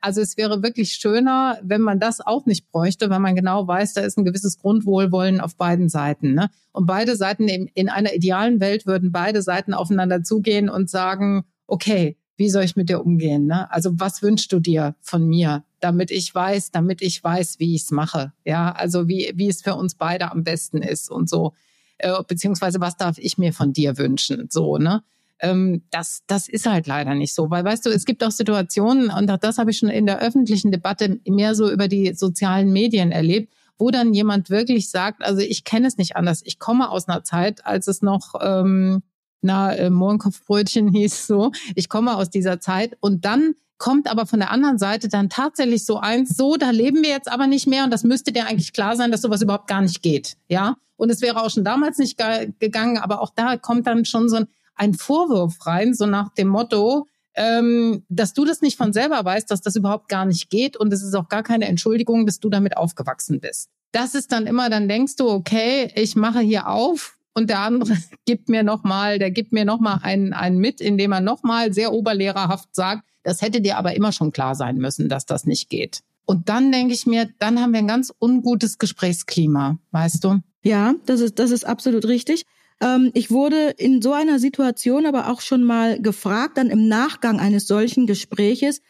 also 0.00 0.20
es 0.20 0.36
wäre 0.36 0.62
wirklich 0.62 0.92
schöner, 0.92 1.58
wenn 1.62 1.80
man 1.80 1.98
das 1.98 2.20
auch 2.20 2.44
nicht 2.46 2.70
bräuchte, 2.70 3.08
weil 3.10 3.20
man 3.20 3.34
genau 3.34 3.66
weiß, 3.66 3.94
da 3.94 4.02
ist 4.02 4.18
ein 4.18 4.24
gewisses 4.24 4.58
Grundwohlwollen 4.58 5.40
auf 5.40 5.56
beiden 5.56 5.88
Seiten. 5.88 6.34
Ne? 6.34 6.50
Und 6.72 6.86
beide 6.86 7.16
Seiten 7.16 7.48
in, 7.48 7.70
in 7.74 7.88
einer 7.88 8.14
idealen 8.14 8.60
Welt 8.60 8.86
würden 8.86 9.12
beide 9.12 9.42
Seiten 9.42 9.72
aufeinander 9.72 10.22
zugehen 10.22 10.68
und 10.68 10.90
sagen, 10.90 11.44
okay, 11.66 12.16
wie 12.36 12.50
soll 12.50 12.64
ich 12.64 12.76
mit 12.76 12.88
dir 12.88 13.04
umgehen? 13.04 13.46
Ne? 13.46 13.70
Also 13.70 13.92
was 13.94 14.22
wünschst 14.22 14.52
du 14.52 14.60
dir 14.60 14.96
von 15.00 15.26
mir, 15.26 15.64
damit 15.80 16.10
ich 16.10 16.34
weiß, 16.34 16.70
damit 16.70 17.00
ich 17.00 17.22
weiß, 17.22 17.58
wie 17.58 17.74
ich 17.74 17.82
es 17.82 17.90
mache? 17.90 18.32
Ja, 18.44 18.72
also 18.72 19.08
wie, 19.08 19.32
wie 19.34 19.48
es 19.48 19.62
für 19.62 19.76
uns 19.76 19.94
beide 19.94 20.30
am 20.30 20.44
besten 20.44 20.82
ist 20.82 21.10
und 21.10 21.28
so. 21.28 21.54
Äh, 21.98 22.22
beziehungsweise 22.26 22.80
was 22.80 22.96
darf 22.96 23.18
ich 23.18 23.38
mir 23.38 23.52
von 23.52 23.72
dir 23.72 23.96
wünschen? 23.96 24.48
So, 24.50 24.78
ne? 24.78 25.02
Ähm, 25.40 25.82
das, 25.90 26.22
das 26.26 26.48
ist 26.48 26.66
halt 26.66 26.86
leider 26.86 27.14
nicht 27.14 27.34
so. 27.34 27.50
Weil, 27.50 27.64
weißt 27.64 27.86
du, 27.86 27.90
es 27.90 28.04
gibt 28.04 28.22
auch 28.24 28.30
Situationen, 28.30 29.10
und 29.10 29.30
auch 29.30 29.38
das 29.38 29.58
habe 29.58 29.70
ich 29.70 29.78
schon 29.78 29.88
in 29.88 30.06
der 30.06 30.20
öffentlichen 30.20 30.70
Debatte 30.70 31.20
mehr 31.26 31.54
so 31.54 31.70
über 31.70 31.88
die 31.88 32.14
sozialen 32.14 32.72
Medien 32.72 33.12
erlebt, 33.12 33.52
wo 33.78 33.90
dann 33.90 34.14
jemand 34.14 34.50
wirklich 34.50 34.90
sagt, 34.90 35.24
also 35.24 35.40
ich 35.40 35.64
kenne 35.64 35.86
es 35.86 35.96
nicht 35.96 36.16
anders. 36.16 36.42
Ich 36.44 36.58
komme 36.58 36.90
aus 36.90 37.08
einer 37.08 37.24
Zeit, 37.24 37.66
als 37.66 37.88
es 37.88 38.02
noch 38.02 38.34
ähm, 38.40 39.02
na, 39.42 39.74
äh, 39.74 39.90
Mohrenkopfbrötchen 39.90 40.88
hieß 40.92 41.26
so. 41.26 41.52
Ich 41.74 41.88
komme 41.88 42.16
aus 42.16 42.30
dieser 42.30 42.60
Zeit 42.60 42.96
und 43.00 43.24
dann 43.24 43.54
kommt 43.78 44.10
aber 44.10 44.24
von 44.26 44.38
der 44.38 44.50
anderen 44.50 44.78
Seite 44.78 45.08
dann 45.08 45.28
tatsächlich 45.28 45.84
so 45.84 45.98
eins, 45.98 46.36
so, 46.36 46.56
da 46.56 46.70
leben 46.70 47.02
wir 47.02 47.10
jetzt 47.10 47.30
aber 47.30 47.46
nicht 47.46 47.66
mehr 47.66 47.84
und 47.84 47.90
das 47.90 48.04
müsste 48.04 48.32
dir 48.32 48.46
eigentlich 48.46 48.72
klar 48.72 48.96
sein, 48.96 49.10
dass 49.10 49.20
sowas 49.20 49.42
überhaupt 49.42 49.66
gar 49.66 49.82
nicht 49.82 50.02
geht, 50.02 50.36
ja? 50.48 50.76
Und 50.96 51.10
es 51.10 51.20
wäre 51.20 51.42
auch 51.42 51.50
schon 51.50 51.64
damals 51.64 51.98
nicht 51.98 52.16
gegangen, 52.60 52.98
aber 52.98 53.20
auch 53.20 53.30
da 53.34 53.56
kommt 53.56 53.86
dann 53.86 54.04
schon 54.04 54.28
so 54.28 54.36
ein, 54.36 54.46
ein 54.74 54.94
Vorwurf 54.94 55.66
rein, 55.66 55.94
so 55.94 56.06
nach 56.06 56.32
dem 56.34 56.48
Motto, 56.48 57.06
ähm, 57.34 58.04
dass 58.08 58.32
du 58.32 58.44
das 58.44 58.60
nicht 58.60 58.76
von 58.76 58.92
selber 58.92 59.24
weißt, 59.24 59.50
dass 59.50 59.60
das 59.60 59.76
überhaupt 59.76 60.08
gar 60.08 60.24
nicht 60.24 60.50
geht 60.50 60.76
und 60.76 60.92
es 60.92 61.02
ist 61.02 61.14
auch 61.14 61.28
gar 61.28 61.42
keine 61.42 61.66
Entschuldigung, 61.66 62.26
dass 62.26 62.40
du 62.40 62.48
damit 62.48 62.76
aufgewachsen 62.76 63.40
bist. 63.40 63.70
Das 63.92 64.14
ist 64.14 64.32
dann 64.32 64.46
immer, 64.46 64.70
dann 64.70 64.88
denkst 64.88 65.16
du, 65.16 65.28
okay, 65.28 65.92
ich 65.94 66.16
mache 66.16 66.40
hier 66.40 66.68
auf 66.68 67.16
und 67.34 67.50
der 67.50 67.60
andere 67.60 67.96
gibt 68.26 68.48
mir 68.48 68.62
nochmal, 68.62 69.18
der 69.18 69.30
gibt 69.30 69.52
mir 69.52 69.64
nochmal 69.64 70.00
einen, 70.02 70.32
einen 70.32 70.58
mit, 70.58 70.80
indem 70.80 71.12
er 71.12 71.20
nochmal 71.20 71.72
sehr 71.72 71.92
oberlehrerhaft 71.92 72.74
sagt, 72.74 73.04
das 73.22 73.42
hätte 73.42 73.60
dir 73.60 73.78
aber 73.78 73.94
immer 73.94 74.12
schon 74.12 74.32
klar 74.32 74.54
sein 74.54 74.76
müssen, 74.76 75.08
dass 75.08 75.26
das 75.26 75.44
nicht 75.44 75.70
geht. 75.70 76.00
Und 76.26 76.48
dann 76.48 76.72
denke 76.72 76.94
ich 76.94 77.06
mir, 77.06 77.28
dann 77.38 77.60
haben 77.60 77.72
wir 77.72 77.80
ein 77.80 77.88
ganz 77.88 78.12
ungutes 78.18 78.78
Gesprächsklima, 78.78 79.78
weißt 79.90 80.24
du? 80.24 80.40
Ja, 80.62 80.94
das 81.04 81.20
ist, 81.20 81.38
das 81.38 81.50
ist 81.50 81.64
absolut 81.64 82.06
richtig. 82.06 82.46
Ähm, 82.84 83.10
ich 83.14 83.30
wurde 83.30 83.70
in 83.70 84.02
so 84.02 84.12
einer 84.12 84.38
Situation 84.38 85.06
aber 85.06 85.30
auch 85.30 85.40
schon 85.40 85.64
mal 85.64 86.00
gefragt, 86.00 86.58
dann 86.58 86.70
im 86.70 86.86
Nachgang 86.86 87.40
eines 87.40 87.66
solchen 87.66 88.06
Gespräches, 88.06 88.82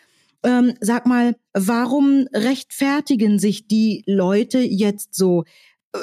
ähm, 0.42 0.74
sag 0.80 1.06
mal, 1.06 1.36
warum 1.54 2.26
rechtfertigen 2.34 3.38
sich 3.38 3.68
die 3.68 4.02
Leute 4.06 4.58
jetzt 4.58 5.14
so? 5.14 5.44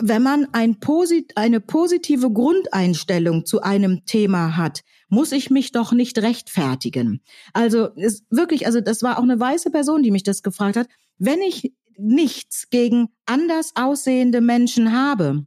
Wenn 0.01 0.23
man 0.23 0.47
ein 0.53 0.79
posit 0.79 1.35
eine 1.35 1.59
positive 1.59 2.31
Grundeinstellung 2.31 3.45
zu 3.45 3.61
einem 3.61 4.05
Thema 4.05 4.55
hat, 4.55 4.81
muss 5.09 5.33
ich 5.33 5.49
mich 5.49 5.73
doch 5.73 5.91
nicht 5.91 6.17
rechtfertigen. 6.19 7.21
Also 7.51 7.87
ist 7.95 8.23
wirklich, 8.29 8.65
also 8.65 8.79
das 8.79 9.03
war 9.03 9.19
auch 9.19 9.23
eine 9.23 9.37
weiße 9.37 9.69
Person, 9.69 10.01
die 10.01 10.11
mich 10.11 10.23
das 10.23 10.43
gefragt 10.43 10.77
hat. 10.77 10.87
Wenn 11.17 11.41
ich 11.41 11.73
nichts 11.97 12.69
gegen 12.69 13.09
anders 13.25 13.73
aussehende 13.75 14.39
Menschen 14.39 14.93
habe, 14.93 15.45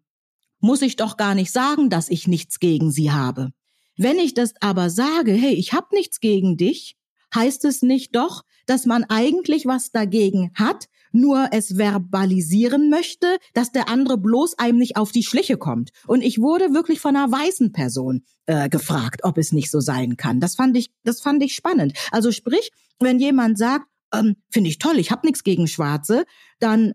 muss 0.65 0.81
ich 0.81 0.97
doch 0.97 1.19
gar 1.19 1.35
nicht 1.35 1.53
sagen, 1.53 1.91
dass 1.91 2.09
ich 2.09 2.27
nichts 2.27 2.59
gegen 2.59 2.91
sie 2.91 3.13
habe. 3.13 3.51
Wenn 3.99 4.19
ich 4.19 4.33
das 4.33 4.55
aber 4.61 4.89
sage, 4.89 5.33
hey, 5.33 5.53
ich 5.53 5.75
habe 5.75 5.89
nichts 5.93 6.21
gegen 6.21 6.57
dich, 6.57 6.97
heißt 7.35 7.67
es 7.67 7.83
nicht 7.83 8.17
doch, 8.17 8.45
dass 8.65 8.87
man 8.87 9.05
eigentlich 9.05 9.67
was 9.67 9.93
dagegen 9.93 10.53
hat, 10.55 10.87
nur 11.13 11.49
es 11.53 11.77
verbalisieren 11.77 12.89
möchte, 12.89 13.37
dass 13.53 13.73
der 13.73 13.91
andere 13.91 14.17
bloß 14.17 14.59
einem 14.59 14.79
nicht 14.79 14.97
auf 14.97 15.13
die 15.13 15.23
Schliche 15.23 15.59
kommt. 15.59 15.91
Und 16.07 16.23
ich 16.23 16.41
wurde 16.41 16.73
wirklich 16.73 16.99
von 16.99 17.15
einer 17.15 17.31
weißen 17.31 17.73
Person 17.73 18.25
äh, 18.47 18.71
gefragt, 18.71 19.21
ob 19.23 19.37
es 19.37 19.53
nicht 19.53 19.71
so 19.71 19.81
sein 19.81 20.17
kann. 20.17 20.41
Das 20.41 20.55
fand 20.55 20.79
ich, 20.79 20.91
das 21.05 21.21
fand 21.21 21.43
ich 21.43 21.55
spannend. 21.55 21.93
Also 22.11 22.33
sprich, 22.33 22.71
wenn 23.01 23.19
jemand 23.19 23.59
sagt, 23.59 23.87
ähm, 24.15 24.37
finde 24.51 24.71
ich 24.71 24.79
toll, 24.79 24.99
ich 24.99 25.11
habe 25.11 25.27
nichts 25.27 25.45
gegen 25.45 25.69
Schwarze, 25.69 26.25
dann 26.59 26.95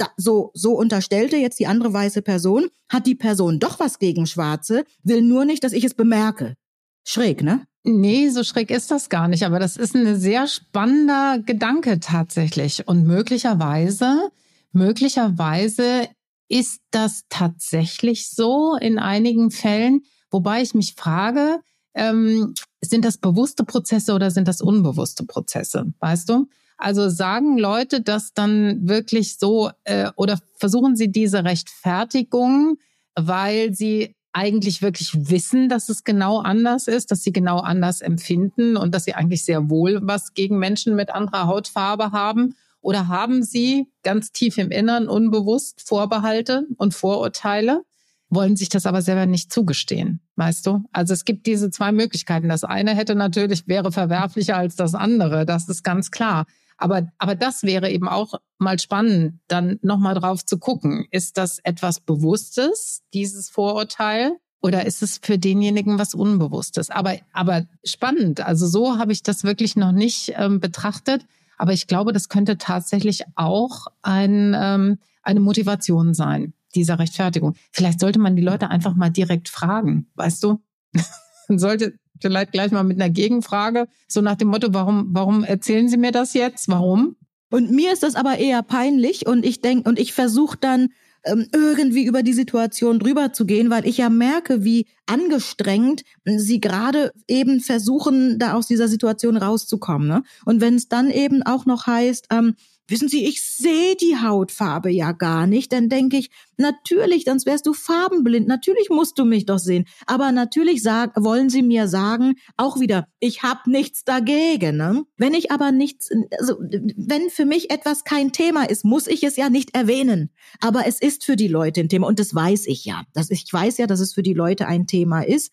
da, 0.00 0.08
so, 0.16 0.50
so 0.54 0.72
unterstellte 0.72 1.36
jetzt 1.36 1.58
die 1.58 1.66
andere 1.66 1.92
weiße 1.92 2.22
Person, 2.22 2.68
hat 2.88 3.06
die 3.06 3.14
Person 3.14 3.58
doch 3.58 3.80
was 3.80 3.98
gegen 3.98 4.26
Schwarze, 4.26 4.84
will 5.02 5.22
nur 5.22 5.44
nicht, 5.44 5.62
dass 5.64 5.72
ich 5.72 5.84
es 5.84 5.94
bemerke. 5.94 6.56
Schräg, 7.04 7.42
ne? 7.42 7.66
Nee, 7.82 8.28
so 8.28 8.44
schräg 8.44 8.70
ist 8.70 8.90
das 8.90 9.08
gar 9.08 9.28
nicht, 9.28 9.44
aber 9.44 9.58
das 9.58 9.76
ist 9.76 9.94
ein 9.94 10.18
sehr 10.18 10.46
spannender 10.46 11.38
Gedanke 11.44 11.98
tatsächlich. 11.98 12.86
Und 12.86 13.06
möglicherweise, 13.06 14.30
möglicherweise 14.72 16.08
ist 16.48 16.80
das 16.90 17.22
tatsächlich 17.30 18.28
so 18.28 18.76
in 18.76 18.98
einigen 18.98 19.50
Fällen, 19.50 20.02
wobei 20.30 20.62
ich 20.62 20.74
mich 20.74 20.94
frage, 20.94 21.60
ähm, 21.94 22.54
sind 22.82 23.04
das 23.04 23.18
bewusste 23.18 23.64
Prozesse 23.64 24.12
oder 24.12 24.30
sind 24.30 24.46
das 24.46 24.60
unbewusste 24.60 25.24
Prozesse? 25.24 25.92
Weißt 26.00 26.28
du? 26.28 26.48
Also 26.80 27.08
sagen 27.08 27.58
Leute 27.58 28.00
das 28.00 28.32
dann 28.32 28.88
wirklich 28.88 29.38
so 29.38 29.70
äh, 29.84 30.10
oder 30.16 30.38
versuchen 30.56 30.96
sie 30.96 31.12
diese 31.12 31.44
Rechtfertigung, 31.44 32.78
weil 33.14 33.74
sie 33.74 34.16
eigentlich 34.32 34.80
wirklich 34.80 35.12
wissen, 35.28 35.68
dass 35.68 35.88
es 35.88 36.04
genau 36.04 36.38
anders 36.38 36.86
ist, 36.86 37.10
dass 37.10 37.22
sie 37.22 37.32
genau 37.32 37.58
anders 37.58 38.00
empfinden 38.00 38.76
und 38.76 38.94
dass 38.94 39.04
sie 39.04 39.14
eigentlich 39.14 39.44
sehr 39.44 39.68
wohl 39.68 40.00
was 40.02 40.34
gegen 40.34 40.58
Menschen 40.58 40.94
mit 40.96 41.10
anderer 41.10 41.46
Hautfarbe 41.46 42.12
haben? 42.12 42.54
Oder 42.80 43.08
haben 43.08 43.42
sie 43.42 43.88
ganz 44.02 44.32
tief 44.32 44.56
im 44.56 44.70
Innern 44.70 45.08
unbewusst 45.08 45.82
Vorbehalte 45.86 46.66
und 46.78 46.94
Vorurteile, 46.94 47.82
wollen 48.30 48.56
sich 48.56 48.68
das 48.68 48.86
aber 48.86 49.02
selber 49.02 49.26
nicht 49.26 49.52
zugestehen, 49.52 50.20
weißt 50.36 50.66
du? 50.66 50.84
Also 50.92 51.12
es 51.12 51.24
gibt 51.24 51.46
diese 51.46 51.70
zwei 51.70 51.92
Möglichkeiten. 51.92 52.48
Das 52.48 52.64
eine 52.64 52.94
hätte 52.94 53.16
natürlich, 53.16 53.66
wäre 53.66 53.92
verwerflicher 53.92 54.56
als 54.56 54.76
das 54.76 54.94
andere, 54.94 55.44
das 55.44 55.68
ist 55.68 55.82
ganz 55.82 56.10
klar. 56.10 56.46
Aber, 56.80 57.12
aber 57.18 57.34
das 57.34 57.62
wäre 57.62 57.90
eben 57.90 58.08
auch 58.08 58.34
mal 58.58 58.78
spannend, 58.78 59.38
dann 59.48 59.78
nochmal 59.82 60.14
drauf 60.14 60.44
zu 60.44 60.58
gucken. 60.58 61.06
Ist 61.10 61.36
das 61.36 61.58
etwas 61.58 62.00
Bewusstes, 62.00 63.02
dieses 63.12 63.50
Vorurteil? 63.50 64.32
Oder 64.62 64.86
ist 64.86 65.02
es 65.02 65.20
für 65.22 65.38
denjenigen 65.38 65.98
was 65.98 66.14
Unbewusstes? 66.14 66.90
Aber, 66.90 67.16
aber 67.32 67.66
spannend. 67.84 68.40
Also 68.40 68.66
so 68.66 68.98
habe 68.98 69.12
ich 69.12 69.22
das 69.22 69.44
wirklich 69.44 69.76
noch 69.76 69.92
nicht 69.92 70.32
ähm, 70.36 70.58
betrachtet. 70.58 71.26
Aber 71.58 71.74
ich 71.74 71.86
glaube, 71.86 72.12
das 72.14 72.30
könnte 72.30 72.56
tatsächlich 72.56 73.24
auch 73.36 73.86
ein, 74.00 74.56
ähm, 74.58 74.98
eine 75.22 75.40
Motivation 75.40 76.14
sein, 76.14 76.54
dieser 76.74 76.98
Rechtfertigung. 76.98 77.56
Vielleicht 77.72 78.00
sollte 78.00 78.18
man 78.18 78.36
die 78.36 78.42
Leute 78.42 78.70
einfach 78.70 78.94
mal 78.94 79.10
direkt 79.10 79.50
fragen, 79.50 80.10
weißt 80.14 80.42
du? 80.44 80.62
sollte 81.48 81.94
vielleicht 82.20 82.52
gleich 82.52 82.72
mal 82.72 82.84
mit 82.84 83.00
einer 83.00 83.10
Gegenfrage, 83.10 83.88
so 84.08 84.20
nach 84.20 84.36
dem 84.36 84.48
Motto, 84.48 84.68
warum, 84.72 85.08
warum 85.10 85.44
erzählen 85.44 85.88
Sie 85.88 85.96
mir 85.96 86.12
das 86.12 86.34
jetzt? 86.34 86.68
Warum? 86.68 87.16
Und 87.50 87.70
mir 87.70 87.92
ist 87.92 88.02
das 88.02 88.14
aber 88.14 88.38
eher 88.38 88.62
peinlich 88.62 89.26
und 89.26 89.44
ich 89.44 89.60
denke, 89.60 89.88
und 89.88 89.98
ich 89.98 90.12
versuche 90.12 90.56
dann 90.60 90.88
ähm, 91.24 91.48
irgendwie 91.52 92.06
über 92.06 92.22
die 92.22 92.32
Situation 92.32 92.98
drüber 92.98 93.32
zu 93.32 93.44
gehen, 93.44 93.70
weil 93.70 93.86
ich 93.86 93.98
ja 93.98 94.08
merke, 94.08 94.64
wie 94.64 94.86
angestrengt 95.06 96.02
sie 96.24 96.60
gerade 96.60 97.12
eben 97.28 97.60
versuchen, 97.60 98.38
da 98.38 98.54
aus 98.54 98.66
dieser 98.66 98.88
Situation 98.88 99.36
rauszukommen. 99.36 100.08
Ne? 100.08 100.22
Und 100.44 100.60
wenn 100.60 100.76
es 100.76 100.88
dann 100.88 101.10
eben 101.10 101.42
auch 101.42 101.66
noch 101.66 101.86
heißt, 101.86 102.28
ähm, 102.30 102.54
Wissen 102.90 103.08
Sie, 103.08 103.24
ich 103.24 103.42
sehe 103.42 103.94
die 103.94 104.16
Hautfarbe 104.20 104.90
ja 104.90 105.12
gar 105.12 105.46
nicht. 105.46 105.72
Dann 105.72 105.88
denke 105.88 106.16
ich, 106.16 106.30
natürlich, 106.56 107.24
sonst 107.24 107.46
wärst 107.46 107.66
du 107.66 107.72
farbenblind. 107.72 108.48
Natürlich 108.48 108.90
musst 108.90 109.16
du 109.18 109.24
mich 109.24 109.46
doch 109.46 109.60
sehen. 109.60 109.86
Aber 110.06 110.32
natürlich 110.32 110.82
sag, 110.82 111.12
wollen 111.16 111.50
Sie 111.50 111.62
mir 111.62 111.86
sagen, 111.86 112.34
auch 112.56 112.80
wieder, 112.80 113.06
ich 113.20 113.44
habe 113.44 113.70
nichts 113.70 114.02
dagegen. 114.02 114.76
Ne? 114.76 115.04
Wenn 115.16 115.34
ich 115.34 115.52
aber 115.52 115.70
nichts, 115.70 116.10
also 116.38 116.56
wenn 116.58 117.30
für 117.30 117.44
mich 117.44 117.70
etwas 117.70 118.02
kein 118.02 118.32
Thema 118.32 118.64
ist, 118.64 118.84
muss 118.84 119.06
ich 119.06 119.22
es 119.22 119.36
ja 119.36 119.50
nicht 119.50 119.74
erwähnen. 119.76 120.30
Aber 120.60 120.86
es 120.86 121.00
ist 121.00 121.24
für 121.24 121.36
die 121.36 121.48
Leute 121.48 121.80
ein 121.80 121.88
Thema 121.88 122.08
und 122.08 122.18
das 122.18 122.34
weiß 122.34 122.66
ich 122.66 122.84
ja. 122.84 123.04
Das, 123.14 123.30
ich 123.30 123.46
weiß 123.52 123.78
ja, 123.78 123.86
dass 123.86 124.00
es 124.00 124.14
für 124.14 124.24
die 124.24 124.34
Leute 124.34 124.66
ein 124.66 124.88
Thema 124.88 125.22
ist. 125.22 125.52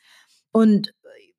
Und 0.52 0.92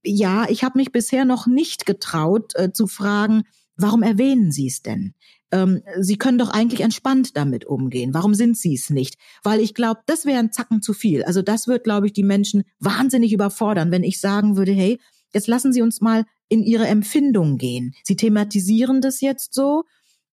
ja, 0.04 0.48
ich 0.48 0.62
habe 0.62 0.78
mich 0.78 0.92
bisher 0.92 1.24
noch 1.24 1.48
nicht 1.48 1.86
getraut 1.86 2.52
äh, 2.54 2.72
zu 2.72 2.86
fragen, 2.86 3.42
warum 3.76 4.04
erwähnen 4.04 4.52
Sie 4.52 4.68
es 4.68 4.82
denn? 4.82 5.14
Ähm, 5.50 5.82
Sie 5.98 6.16
können 6.16 6.38
doch 6.38 6.50
eigentlich 6.50 6.80
entspannt 6.80 7.36
damit 7.36 7.64
umgehen. 7.64 8.14
Warum 8.14 8.34
sind 8.34 8.56
Sie 8.56 8.74
es 8.74 8.90
nicht? 8.90 9.16
Weil 9.42 9.60
ich 9.60 9.74
glaube, 9.74 10.00
das 10.06 10.26
wäre 10.26 10.38
ein 10.38 10.52
Zacken 10.52 10.82
zu 10.82 10.92
viel. 10.92 11.24
Also 11.24 11.42
das 11.42 11.68
wird, 11.68 11.84
glaube 11.84 12.06
ich, 12.06 12.12
die 12.12 12.22
Menschen 12.22 12.64
wahnsinnig 12.78 13.32
überfordern, 13.32 13.90
wenn 13.90 14.04
ich 14.04 14.20
sagen 14.20 14.56
würde, 14.56 14.72
hey, 14.72 14.98
jetzt 15.32 15.46
lassen 15.46 15.72
Sie 15.72 15.82
uns 15.82 16.00
mal 16.00 16.24
in 16.48 16.62
Ihre 16.62 16.86
Empfindung 16.86 17.58
gehen. 17.58 17.94
Sie 18.04 18.16
thematisieren 18.16 19.00
das 19.00 19.20
jetzt 19.20 19.54
so. 19.54 19.84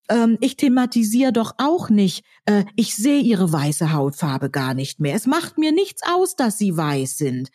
Ähm, 0.09 0.37
ich 0.41 0.55
thematisiere 0.55 1.33
doch 1.33 1.53
auch 1.57 1.89
nicht, 1.89 2.23
äh, 2.45 2.63
ich 2.75 2.95
sehe 2.95 3.21
Ihre 3.21 3.51
weiße 3.51 3.93
Hautfarbe 3.93 4.49
gar 4.49 4.73
nicht 4.73 4.99
mehr. 4.99 5.15
Es 5.15 5.25
macht 5.25 5.57
mir 5.57 5.71
nichts 5.71 6.01
aus, 6.05 6.35
dass 6.35 6.57
Sie 6.57 6.75
weiß 6.75 7.17
sind. 7.17 7.49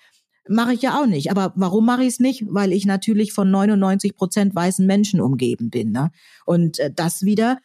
Mache 0.50 0.74
ich 0.74 0.82
ja 0.82 1.00
auch 1.00 1.06
nicht. 1.06 1.30
Aber 1.30 1.52
warum 1.54 1.86
mache 1.86 2.02
ich 2.02 2.08
es 2.08 2.20
nicht? 2.20 2.44
Weil 2.48 2.72
ich 2.72 2.84
natürlich 2.84 3.32
von 3.32 3.50
99 3.52 4.16
Prozent 4.16 4.52
weißen 4.52 4.84
Menschen 4.84 5.20
umgeben 5.20 5.70
bin. 5.70 5.92
Ne? 5.92 6.10
Und 6.44 6.80
äh, 6.80 6.90
das 6.92 7.22
wieder 7.22 7.58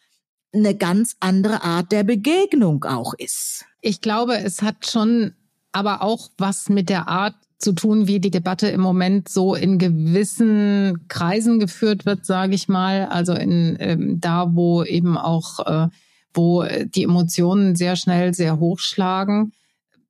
eine 0.54 0.76
ganz 0.76 1.16
andere 1.18 1.64
Art 1.64 1.90
der 1.90 2.04
Begegnung 2.04 2.84
auch 2.84 3.12
ist. 3.14 3.64
Ich 3.80 4.00
glaube, 4.00 4.38
es 4.38 4.62
hat 4.62 4.86
schon 4.86 5.34
aber 5.72 6.00
auch 6.00 6.30
was 6.38 6.68
mit 6.68 6.88
der 6.88 7.08
Art 7.08 7.34
zu 7.58 7.72
tun, 7.72 8.06
wie 8.06 8.20
die 8.20 8.30
Debatte 8.30 8.68
im 8.68 8.80
Moment 8.80 9.28
so 9.28 9.56
in 9.56 9.78
gewissen 9.78 11.08
Kreisen 11.08 11.58
geführt 11.58 12.06
wird, 12.06 12.24
sage 12.24 12.54
ich 12.54 12.68
mal. 12.68 13.06
Also 13.06 13.32
in 13.32 13.76
ähm, 13.80 14.20
da, 14.20 14.54
wo 14.54 14.84
eben 14.84 15.18
auch, 15.18 15.66
äh, 15.66 15.88
wo 16.32 16.64
die 16.84 17.02
Emotionen 17.02 17.74
sehr 17.74 17.96
schnell 17.96 18.32
sehr 18.32 18.60
hochschlagen 18.60 19.52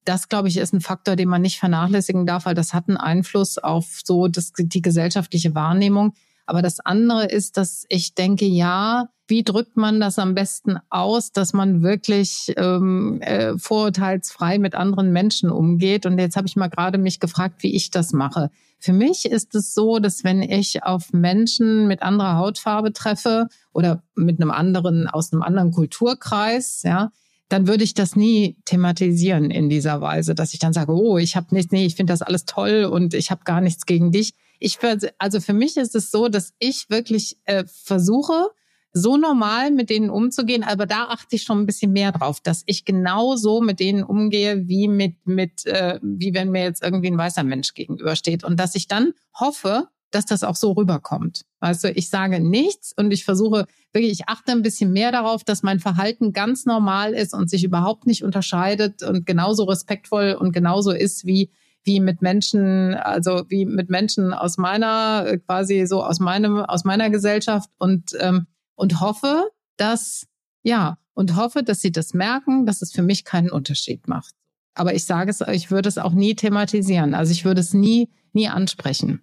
das, 0.07 0.29
glaube 0.29 0.49
ich, 0.49 0.57
ist 0.57 0.73
ein 0.73 0.81
Faktor, 0.81 1.17
den 1.17 1.29
man 1.29 1.43
nicht 1.43 1.59
vernachlässigen 1.59 2.27
darf, 2.27 2.47
weil 2.47 2.55
das 2.55 2.73
hat 2.73 2.89
einen 2.89 2.97
Einfluss 2.97 3.59
auf 3.59 4.01
so 4.05 4.29
das, 4.29 4.53
die 4.57 4.81
gesellschaftliche 4.81 5.55
Wahrnehmung. 5.55 6.15
Aber 6.47 6.63
das 6.63 6.79
andere 6.81 7.27
ist, 7.27 7.57
dass 7.57 7.85
ich 7.89 8.15
denke, 8.15 8.47
ja, 8.47 9.09
wie 9.27 9.43
drückt 9.43 9.77
man 9.77 9.99
das 9.99 10.21
am 10.21 10.37
besten 10.37 10.79
aus, 10.89 11.33
dass 11.33 11.53
man 11.53 11.83
wirklich 11.83 12.55
ähm, 12.57 13.21
äh, 13.21 13.59
vorurteilsfrei 13.59 14.59
mit 14.59 14.77
anderen 14.77 15.13
Menschen 15.13 15.51
umgeht? 15.51 16.07
Und 16.07 16.19
jetzt 16.21 16.37
habe 16.37 16.47
ich 16.47 16.55
mal 16.55 16.69
gerade 16.69 16.99
mich 16.99 17.19
gefragt, 17.19 17.65
wie 17.65 17.75
ich 17.75 17.91
das 17.91 18.13
mache. 18.13 18.51
Für 18.79 18.93
mich 18.93 19.25
ist 19.25 19.57
es 19.57 19.75
so, 19.75 19.99
dass 19.99 20.23
wenn 20.23 20.43
ich 20.43 20.85
auf 20.85 21.13
Menschen 21.13 21.89
mit 21.89 22.03
anderer 22.03 22.37
Hautfarbe 22.37 22.93
treffe 22.93 23.49
oder 23.73 24.05
mit 24.15 24.41
einem 24.41 24.53
anderen 24.53 25.09
aus 25.09 25.33
einem 25.33 25.43
anderen 25.43 25.73
Kulturkreis, 25.73 26.83
ja, 26.85 27.11
dann 27.49 27.67
würde 27.69 27.85
ich 27.85 27.95
das 27.95 28.17
nie 28.17 28.57
thematisieren 28.65 29.50
in 29.50 29.69
dieser 29.69 30.00
Weise, 30.00 30.35
dass 30.35 30.53
ich 30.53 30.59
dann 30.59 30.73
sage, 30.73 30.93
oh, 30.93 31.19
ich 31.19 31.37
habe 31.37 31.55
nichts, 31.55 31.73
nee, 31.73 31.87
ich 31.87 31.95
finde 31.95 32.12
das 32.12 32.23
alles 32.23 32.45
toll 32.45 32.85
und 32.85 33.15
ich 33.15 33.31
habe 33.31 33.45
gar 33.45 33.61
nichts 33.61 33.87
gegen 33.87 34.11
dich. 34.11 34.35
Ich 34.59 34.79
also 35.19 35.41
für 35.41 35.53
mich 35.53 35.76
ist 35.76 35.95
es 35.95 36.11
so, 36.11 36.29
dass 36.29 36.55
ich 36.59 36.88
wirklich 36.88 37.38
äh, 37.45 37.65
versuche, 37.67 38.49
so 38.93 39.19
normal 39.19 39.73
mit 39.73 39.91
denen 39.91 40.09
umzugehen, 40.09 40.65
aber 40.65 40.87
da 40.87 41.09
achte 41.09 41.37
ich 41.37 41.43
schon 41.43 41.61
ein 41.61 41.67
bisschen 41.67 41.93
mehr 41.93 42.12
drauf, 42.12 42.41
dass 42.41 42.62
ich 42.65 42.87
genauso 42.87 43.61
mit 43.61 43.79
denen 43.79 44.03
umgehe, 44.03 44.67
wie 44.69 44.88
mit 44.88 45.26
mit 45.26 45.67
äh, 45.67 46.00
wie 46.03 46.33
wenn 46.33 46.50
mir 46.50 46.62
jetzt 46.62 46.83
irgendwie 46.83 47.09
ein 47.09 47.19
weißer 47.19 47.45
Mensch 47.45 47.75
gegenübersteht 47.75 48.43
und 48.43 48.59
dass 48.59 48.75
ich 48.75 48.88
dann 48.88 49.12
hoffe, 49.38 49.88
dass 50.11 50.27
das 50.27 50.45
auch 50.45 50.57
so 50.57 50.73
rüberkommt. 50.73 51.43
Also 51.61 51.89
ich 51.89 52.09
sage 52.09 52.41
nichts 52.41 52.93
und 52.97 53.13
ich 53.13 53.25
versuche 53.25 53.67
wirklich, 53.93 54.13
ich 54.13 54.29
achte 54.29 54.53
ein 54.53 54.63
bisschen 54.63 54.93
mehr 54.93 55.13
darauf, 55.13 55.45
dass 55.45 55.63
mein 55.63 55.81
Verhalten 55.81 56.33
ganz 56.33 56.65
normal 56.67 57.13
ist 57.13 57.35
und 57.35 57.51
sich 57.51 57.65
überhaupt 57.65 58.07
nicht 58.07 58.23
unterscheidet 58.23 59.03
und 59.03 59.27
genauso 59.27 59.65
respektvoll 59.65 60.37
und 60.39 60.53
genauso 60.53 60.91
ist 60.93 61.27
wie 61.27 61.51
wie 61.87 62.01
mit 62.01 62.21
Menschen, 62.21 62.95
also 62.95 63.45
wie 63.49 63.65
mit 63.65 63.91
Menschen 63.91 64.33
aus 64.33 64.59
meiner 64.59 65.39
quasi 65.47 65.87
so 65.87 66.03
aus 66.03 66.19
meinem 66.19 66.59
aus 66.59 66.85
meiner 66.85 67.11
Gesellschaft 67.11 67.71
und 67.79 68.11
ähm, 68.19 68.47
und 68.75 69.01
hoffe, 69.01 69.51
dass 69.77 70.27
ja 70.63 70.99
und 71.15 71.37
hoffe, 71.37 71.63
dass 71.63 71.81
sie 71.81 71.93
das 71.93 72.13
merken, 72.13 72.67
dass 72.67 72.83
es 72.83 72.93
für 72.93 73.03
mich 73.03 73.25
keinen 73.25 73.51
Unterschied 73.51 74.09
macht. 74.09 74.35
Aber 74.75 74.95
ich 74.95 75.05
sage 75.05 75.31
es, 75.31 75.41
ich 75.41 75.71
würde 75.71 75.89
es 75.89 75.97
auch 75.97 76.13
nie 76.13 76.35
thematisieren. 76.35 77.15
Also 77.15 77.33
ich 77.33 77.45
würde 77.45 77.61
es 77.61 77.73
nie 77.73 78.11
nie 78.33 78.49
ansprechen. 78.49 79.23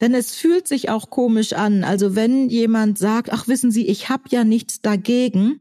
Denn 0.00 0.14
es 0.14 0.34
fühlt 0.34 0.66
sich 0.66 0.90
auch 0.90 1.10
komisch 1.10 1.52
an. 1.52 1.84
Also 1.84 2.16
wenn 2.16 2.48
jemand 2.48 2.98
sagt, 2.98 3.32
ach 3.32 3.48
wissen 3.48 3.70
Sie, 3.70 3.86
ich 3.86 4.08
habe 4.08 4.24
ja 4.28 4.44
nichts 4.44 4.80
dagegen, 4.80 5.60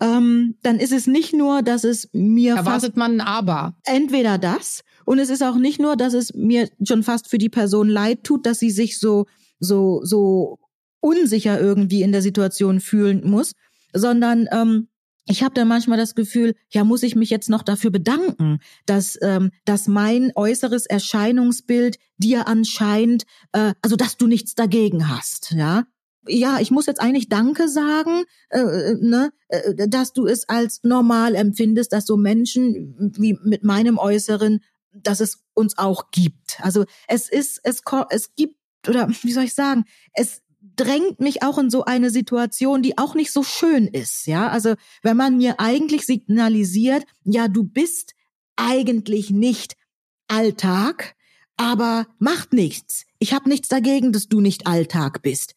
ähm, 0.00 0.56
dann 0.62 0.78
ist 0.78 0.92
es 0.92 1.06
nicht 1.06 1.32
nur, 1.34 1.62
dass 1.62 1.84
es 1.84 2.08
mir 2.12 2.56
erwartet 2.56 2.96
man 2.96 3.20
ein 3.20 3.26
Aber. 3.26 3.76
Entweder 3.84 4.38
das 4.38 4.82
und 5.04 5.18
es 5.18 5.30
ist 5.30 5.42
auch 5.42 5.56
nicht 5.56 5.80
nur, 5.80 5.96
dass 5.96 6.14
es 6.14 6.34
mir 6.34 6.68
schon 6.86 7.02
fast 7.02 7.28
für 7.28 7.38
die 7.38 7.48
Person 7.48 7.88
leid 7.88 8.24
tut, 8.24 8.46
dass 8.46 8.58
sie 8.58 8.70
sich 8.70 8.98
so 8.98 9.26
so 9.60 10.00
so 10.02 10.58
unsicher 11.00 11.60
irgendwie 11.60 12.02
in 12.02 12.12
der 12.12 12.22
Situation 12.22 12.80
fühlen 12.80 13.28
muss, 13.28 13.52
sondern 13.92 14.48
ähm, 14.50 14.88
ich 15.26 15.42
habe 15.42 15.54
dann 15.54 15.68
manchmal 15.68 15.98
das 15.98 16.14
Gefühl, 16.14 16.54
ja, 16.70 16.84
muss 16.84 17.02
ich 17.02 17.16
mich 17.16 17.30
jetzt 17.30 17.48
noch 17.48 17.62
dafür 17.62 17.90
bedanken, 17.90 18.60
dass, 18.86 19.18
ähm, 19.22 19.50
dass 19.64 19.88
mein 19.88 20.32
äußeres 20.34 20.86
Erscheinungsbild 20.86 21.98
dir 22.18 22.46
anscheinend, 22.46 23.24
äh, 23.52 23.72
also 23.80 23.96
dass 23.96 24.16
du 24.16 24.26
nichts 24.26 24.54
dagegen 24.54 25.08
hast, 25.08 25.52
ja. 25.52 25.84
Ja, 26.26 26.58
ich 26.58 26.70
muss 26.70 26.86
jetzt 26.86 27.02
eigentlich 27.02 27.28
Danke 27.28 27.68
sagen, 27.68 28.24
äh, 28.48 28.60
äh 28.60 28.94
ne, 28.98 29.30
äh, 29.48 29.88
dass 29.88 30.14
du 30.14 30.26
es 30.26 30.48
als 30.48 30.80
normal 30.82 31.34
empfindest, 31.34 31.92
dass 31.92 32.06
so 32.06 32.16
Menschen 32.16 33.12
wie 33.18 33.38
mit 33.42 33.62
meinem 33.62 33.98
Äußeren, 33.98 34.60
dass 34.94 35.20
es 35.20 35.44
uns 35.52 35.76
auch 35.76 36.10
gibt. 36.12 36.58
Also 36.62 36.86
es 37.08 37.28
ist, 37.28 37.60
es, 37.62 37.82
es 38.08 38.34
gibt 38.36 38.56
oder 38.88 39.08
wie 39.22 39.32
soll 39.32 39.44
ich 39.44 39.54
sagen, 39.54 39.84
es 40.12 40.42
drängt 40.76 41.20
mich 41.20 41.42
auch 41.42 41.58
in 41.58 41.70
so 41.70 41.84
eine 41.84 42.10
Situation, 42.10 42.82
die 42.82 42.98
auch 42.98 43.14
nicht 43.14 43.32
so 43.32 43.42
schön 43.42 43.86
ist, 43.86 44.26
ja? 44.26 44.48
Also, 44.48 44.74
wenn 45.02 45.16
man 45.16 45.36
mir 45.36 45.60
eigentlich 45.60 46.06
signalisiert, 46.06 47.04
ja, 47.24 47.48
du 47.48 47.64
bist 47.64 48.14
eigentlich 48.56 49.30
nicht 49.30 49.76
Alltag, 50.28 51.14
aber 51.56 52.06
macht 52.18 52.52
nichts. 52.52 53.04
Ich 53.18 53.32
habe 53.32 53.48
nichts 53.48 53.68
dagegen, 53.68 54.12
dass 54.12 54.28
du 54.28 54.40
nicht 54.40 54.66
Alltag 54.66 55.22
bist. 55.22 55.54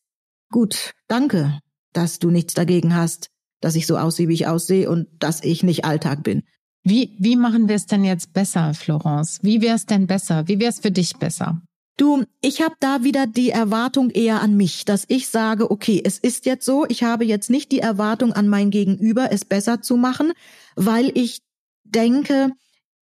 Gut, 0.49 0.93
danke, 1.07 1.59
dass 1.93 2.19
du 2.19 2.29
nichts 2.29 2.53
dagegen 2.53 2.95
hast, 2.95 3.29
dass 3.61 3.75
ich 3.75 3.87
so 3.87 3.97
aussehe, 3.97 4.27
wie 4.27 4.33
ich 4.33 4.47
aussehe 4.47 4.89
und 4.89 5.07
dass 5.19 5.43
ich 5.43 5.63
nicht 5.63 5.85
Alltag 5.85 6.23
bin. 6.23 6.43
Wie, 6.83 7.17
wie 7.19 7.35
machen 7.35 7.67
wir 7.67 7.75
es 7.75 7.85
denn 7.85 8.05
jetzt 8.05 8.31
besser, 8.33 8.73
Florence? 8.73 9.39
Wie 9.41 9.61
wäre 9.61 9.75
es 9.75 9.85
denn 9.85 10.07
besser? 10.07 10.47
Wie 10.47 10.59
wäre 10.59 10.69
es 10.69 10.79
für 10.79 10.91
dich 10.91 11.17
besser? 11.17 11.61
Du, 11.97 12.23
ich 12.41 12.61
habe 12.61 12.75
da 12.79 13.03
wieder 13.03 13.25
die 13.25 13.49
Erwartung 13.49 14.11
eher 14.11 14.41
an 14.41 14.55
mich, 14.55 14.85
dass 14.85 15.05
ich 15.07 15.29
sage, 15.29 15.71
okay, 15.71 15.99
es 16.05 16.19
ist 16.19 16.45
jetzt 16.45 16.63
so, 16.63 16.85
ich 16.87 17.01
habe 17.01 17.25
jetzt 17.25 17.49
nicht 17.49 17.71
die 17.71 17.79
Erwartung 17.79 18.33
an 18.33 18.47
mein 18.47 18.69
Gegenüber, 18.69 19.31
es 19.31 19.45
besser 19.45 19.81
zu 19.81 19.97
machen, 19.97 20.33
weil 20.75 21.11
ich 21.17 21.41
denke, 21.83 22.51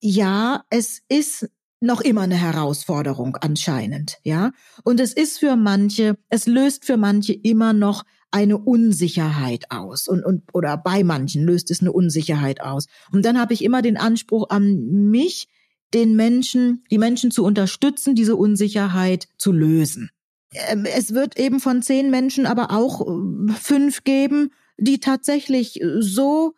ja, 0.01 0.63
es 0.71 1.03
ist 1.09 1.49
noch 1.81 2.01
immer 2.01 2.23
eine 2.23 2.37
Herausforderung 2.37 3.37
anscheinend, 3.37 4.19
ja? 4.23 4.53
Und 4.85 5.01
es 5.01 5.13
ist 5.13 5.41
für 5.41 5.57
manche, 5.57 6.17
es 6.29 6.47
löst 6.47 6.85
für 6.85 6.97
manche 6.97 7.33
immer 7.33 7.73
noch 7.73 8.05
eine 8.31 8.59
Unsicherheit 8.59 9.71
aus 9.71 10.09
und, 10.09 10.25
und 10.25 10.43
oder 10.53 10.77
bei 10.77 11.05
manchen 11.05 11.45
löst 11.45 11.71
es 11.71 11.81
eine 11.81 11.93
Unsicherheit 11.93 12.61
aus. 12.61 12.87
Und 13.13 13.25
dann 13.25 13.39
habe 13.41 13.55
ich 13.55 13.65
immer 13.65 13.83
den 13.83 13.97
Anspruch 13.97 14.51
an 14.51 15.11
mich, 15.11 15.49
den 15.95 16.17
Menschen, 16.17 16.85
die 16.91 16.99
Menschen 16.99 17.31
zu 17.31 17.45
unterstützen, 17.45 18.15
diese 18.15 18.37
Unsicherheit 18.37 19.29
zu 19.39 19.53
lösen. 19.53 20.11
Ähm, 20.53 20.85
es 20.85 21.15
wird 21.15 21.39
eben 21.39 21.61
von 21.61 21.83
zehn 21.83 22.11
Menschen 22.11 22.47
aber 22.47 22.71
auch 22.71 23.01
äh, 23.01 23.53
fünf 23.53 24.05
geben, 24.05 24.51
die 24.77 25.01
tatsächlich 25.01 25.81
so 25.99 26.55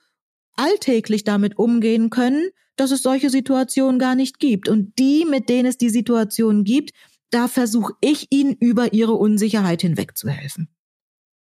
alltäglich 0.54 1.24
damit 1.24 1.58
umgehen 1.58 2.10
können, 2.10 2.48
dass 2.76 2.90
es 2.90 3.02
solche 3.02 3.30
Situationen 3.30 3.98
gar 3.98 4.14
nicht 4.14 4.38
gibt. 4.38 4.68
Und 4.68 4.98
die, 4.98 5.24
mit 5.24 5.48
denen 5.48 5.66
es 5.66 5.78
die 5.78 5.90
Situation 5.90 6.64
gibt, 6.64 6.92
da 7.30 7.48
versuche 7.48 7.94
ich 8.00 8.28
ihnen 8.30 8.54
über 8.54 8.92
ihre 8.92 9.14
Unsicherheit 9.14 9.82
hinwegzuhelfen. 9.82 10.68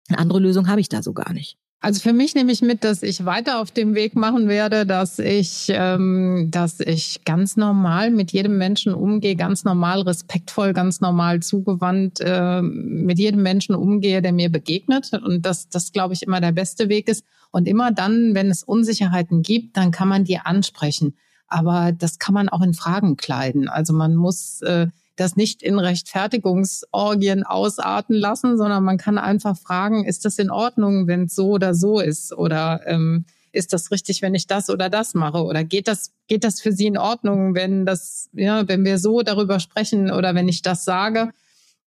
Eine 0.07 0.19
andere 0.19 0.39
Lösung 0.39 0.67
habe 0.67 0.81
ich 0.81 0.89
da 0.89 1.01
so 1.01 1.13
gar 1.13 1.33
nicht. 1.33 1.57
Also 1.85 2.01
für 2.01 2.13
mich 2.13 2.33
nehme 2.33 2.51
ich 2.51 2.63
mit, 2.63 2.83
dass 2.83 3.03
ich 3.03 3.25
weiter 3.25 3.59
auf 3.59 3.69
dem 3.69 3.93
Weg 3.93 4.15
machen 4.15 4.47
werde, 4.47 4.87
dass 4.87 5.19
ich, 5.19 5.67
ähm, 5.69 6.47
dass 6.49 6.79
ich 6.79 7.23
ganz 7.25 7.57
normal 7.57 8.09
mit 8.09 8.31
jedem 8.31 8.57
Menschen 8.57 8.91
umgehe, 8.91 9.35
ganz 9.35 9.65
normal 9.65 10.01
respektvoll, 10.01 10.73
ganz 10.73 10.99
normal 10.99 11.43
zugewandt 11.43 12.21
äh, 12.21 12.63
mit 12.63 13.19
jedem 13.19 13.43
Menschen 13.43 13.75
umgehe, 13.75 14.24
der 14.24 14.33
mir 14.33 14.51
begegnet. 14.51 15.11
Und 15.13 15.45
dass 15.45 15.69
das, 15.69 15.91
glaube 15.91 16.15
ich, 16.15 16.24
immer 16.24 16.41
der 16.41 16.53
beste 16.53 16.89
Weg 16.89 17.07
ist. 17.07 17.24
Und 17.51 17.67
immer 17.67 17.91
dann, 17.91 18.33
wenn 18.33 18.50
es 18.50 18.63
Unsicherheiten 18.63 19.43
gibt, 19.43 19.77
dann 19.77 19.91
kann 19.91 20.07
man 20.07 20.24
die 20.24 20.39
ansprechen. 20.39 21.13
Aber 21.48 21.91
das 21.91 22.17
kann 22.17 22.33
man 22.33 22.50
auch 22.50 22.63
in 22.63 22.74
Fragen 22.74 23.15
kleiden. 23.15 23.69
Also 23.69 23.93
man 23.93 24.15
muss 24.15 24.59
äh, 24.63 24.87
das 25.15 25.35
nicht 25.35 25.63
in 25.63 25.79
Rechtfertigungsorgien 25.79 27.43
ausarten 27.43 28.15
lassen, 28.15 28.57
sondern 28.57 28.83
man 28.83 28.97
kann 28.97 29.17
einfach 29.17 29.57
fragen, 29.57 30.05
ist 30.05 30.25
das 30.25 30.37
in 30.39 30.49
Ordnung, 30.49 31.07
wenn 31.07 31.23
es 31.23 31.35
so 31.35 31.51
oder 31.51 31.73
so 31.73 31.99
ist? 31.99 32.33
Oder 32.33 32.81
ähm, 32.85 33.25
ist 33.51 33.73
das 33.73 33.91
richtig, 33.91 34.21
wenn 34.21 34.35
ich 34.35 34.47
das 34.47 34.69
oder 34.69 34.89
das 34.89 35.13
mache? 35.13 35.43
Oder 35.43 35.63
geht 35.63 35.87
das, 35.87 36.11
geht 36.27 36.43
das 36.43 36.61
für 36.61 36.71
Sie 36.71 36.87
in 36.87 36.97
Ordnung, 36.97 37.55
wenn 37.55 37.85
das, 37.85 38.29
ja, 38.33 38.67
wenn 38.67 38.83
wir 38.83 38.97
so 38.97 39.21
darüber 39.21 39.59
sprechen 39.59 40.11
oder 40.11 40.35
wenn 40.35 40.49
ich 40.49 40.61
das 40.61 40.83
sage? 40.83 41.31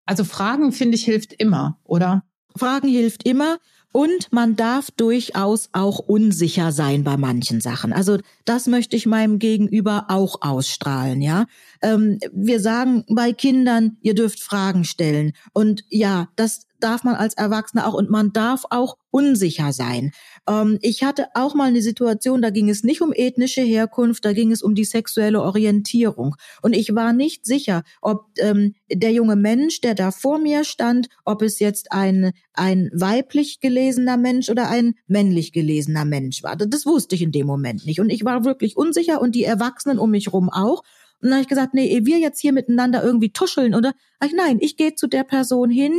Also 0.06 0.24
Fragen, 0.24 0.72
finde 0.72 0.96
ich, 0.96 1.04
hilft 1.04 1.34
immer, 1.34 1.78
oder? 1.84 2.24
Fragen 2.56 2.88
hilft 2.88 3.28
immer. 3.28 3.58
Und 3.92 4.32
man 4.32 4.54
darf 4.54 4.90
durchaus 4.90 5.70
auch 5.72 5.98
unsicher 5.98 6.72
sein 6.72 7.04
bei 7.04 7.16
manchen 7.16 7.60
Sachen. 7.60 7.92
Also 7.92 8.18
das 8.44 8.66
möchte 8.66 8.96
ich 8.96 9.06
meinem 9.06 9.38
Gegenüber 9.38 10.06
auch 10.08 10.42
ausstrahlen, 10.42 11.22
ja. 11.22 11.46
Ähm, 11.80 12.18
wir 12.32 12.60
sagen 12.60 13.04
bei 13.08 13.32
Kindern, 13.32 13.96
ihr 14.02 14.14
dürft 14.14 14.40
Fragen 14.40 14.84
stellen. 14.84 15.32
Und 15.52 15.84
ja, 15.88 16.28
das 16.36 16.66
darf 16.80 17.02
man 17.04 17.14
als 17.14 17.34
Erwachsener 17.34 17.86
auch 17.86 17.94
und 17.94 18.10
man 18.10 18.32
darf 18.32 18.64
auch 18.70 18.96
unsicher 19.10 19.72
sein. 19.72 20.12
Ähm, 20.48 20.78
ich 20.80 21.04
hatte 21.04 21.26
auch 21.34 21.54
mal 21.54 21.68
eine 21.68 21.82
Situation, 21.82 22.42
da 22.42 22.50
ging 22.50 22.68
es 22.68 22.82
nicht 22.82 23.02
um 23.02 23.12
ethnische 23.12 23.60
Herkunft, 23.60 24.24
da 24.24 24.32
ging 24.32 24.50
es 24.50 24.62
um 24.62 24.74
die 24.74 24.84
sexuelle 24.84 25.42
Orientierung. 25.42 26.36
Und 26.62 26.74
ich 26.74 26.94
war 26.94 27.12
nicht 27.12 27.44
sicher, 27.44 27.82
ob 28.00 28.26
ähm, 28.38 28.74
der 28.90 29.12
junge 29.12 29.36
Mensch, 29.36 29.80
der 29.80 29.94
da 29.94 30.10
vor 30.10 30.38
mir 30.38 30.64
stand, 30.64 31.08
ob 31.24 31.42
es 31.42 31.58
jetzt 31.58 31.92
ein, 31.92 32.32
ein 32.54 32.90
weiblich 32.94 33.60
gelesener 33.60 34.16
Mensch 34.16 34.48
oder 34.48 34.68
ein 34.68 34.94
männlich 35.06 35.52
gelesener 35.52 36.04
Mensch 36.04 36.42
war. 36.42 36.56
Das 36.56 36.86
wusste 36.86 37.14
ich 37.14 37.22
in 37.22 37.32
dem 37.32 37.46
Moment 37.46 37.84
nicht. 37.86 38.00
Und 38.00 38.10
ich 38.10 38.24
war 38.24 38.44
wirklich 38.44 38.76
unsicher 38.76 39.20
und 39.20 39.34
die 39.34 39.44
Erwachsenen 39.44 39.98
um 39.98 40.10
mich 40.10 40.32
rum 40.32 40.48
auch. 40.48 40.82
Und 41.20 41.30
dann 41.30 41.32
habe 41.32 41.42
ich 41.42 41.48
gesagt, 41.48 41.74
nee, 41.74 42.00
wir 42.04 42.18
jetzt 42.18 42.40
hier 42.40 42.52
miteinander 42.52 43.02
irgendwie 43.02 43.32
tuscheln 43.32 43.74
oder 43.74 43.92
ach 44.20 44.28
nein, 44.32 44.58
ich 44.60 44.76
gehe 44.76 44.94
zu 44.94 45.08
der 45.08 45.24
Person 45.24 45.68
hin, 45.68 45.92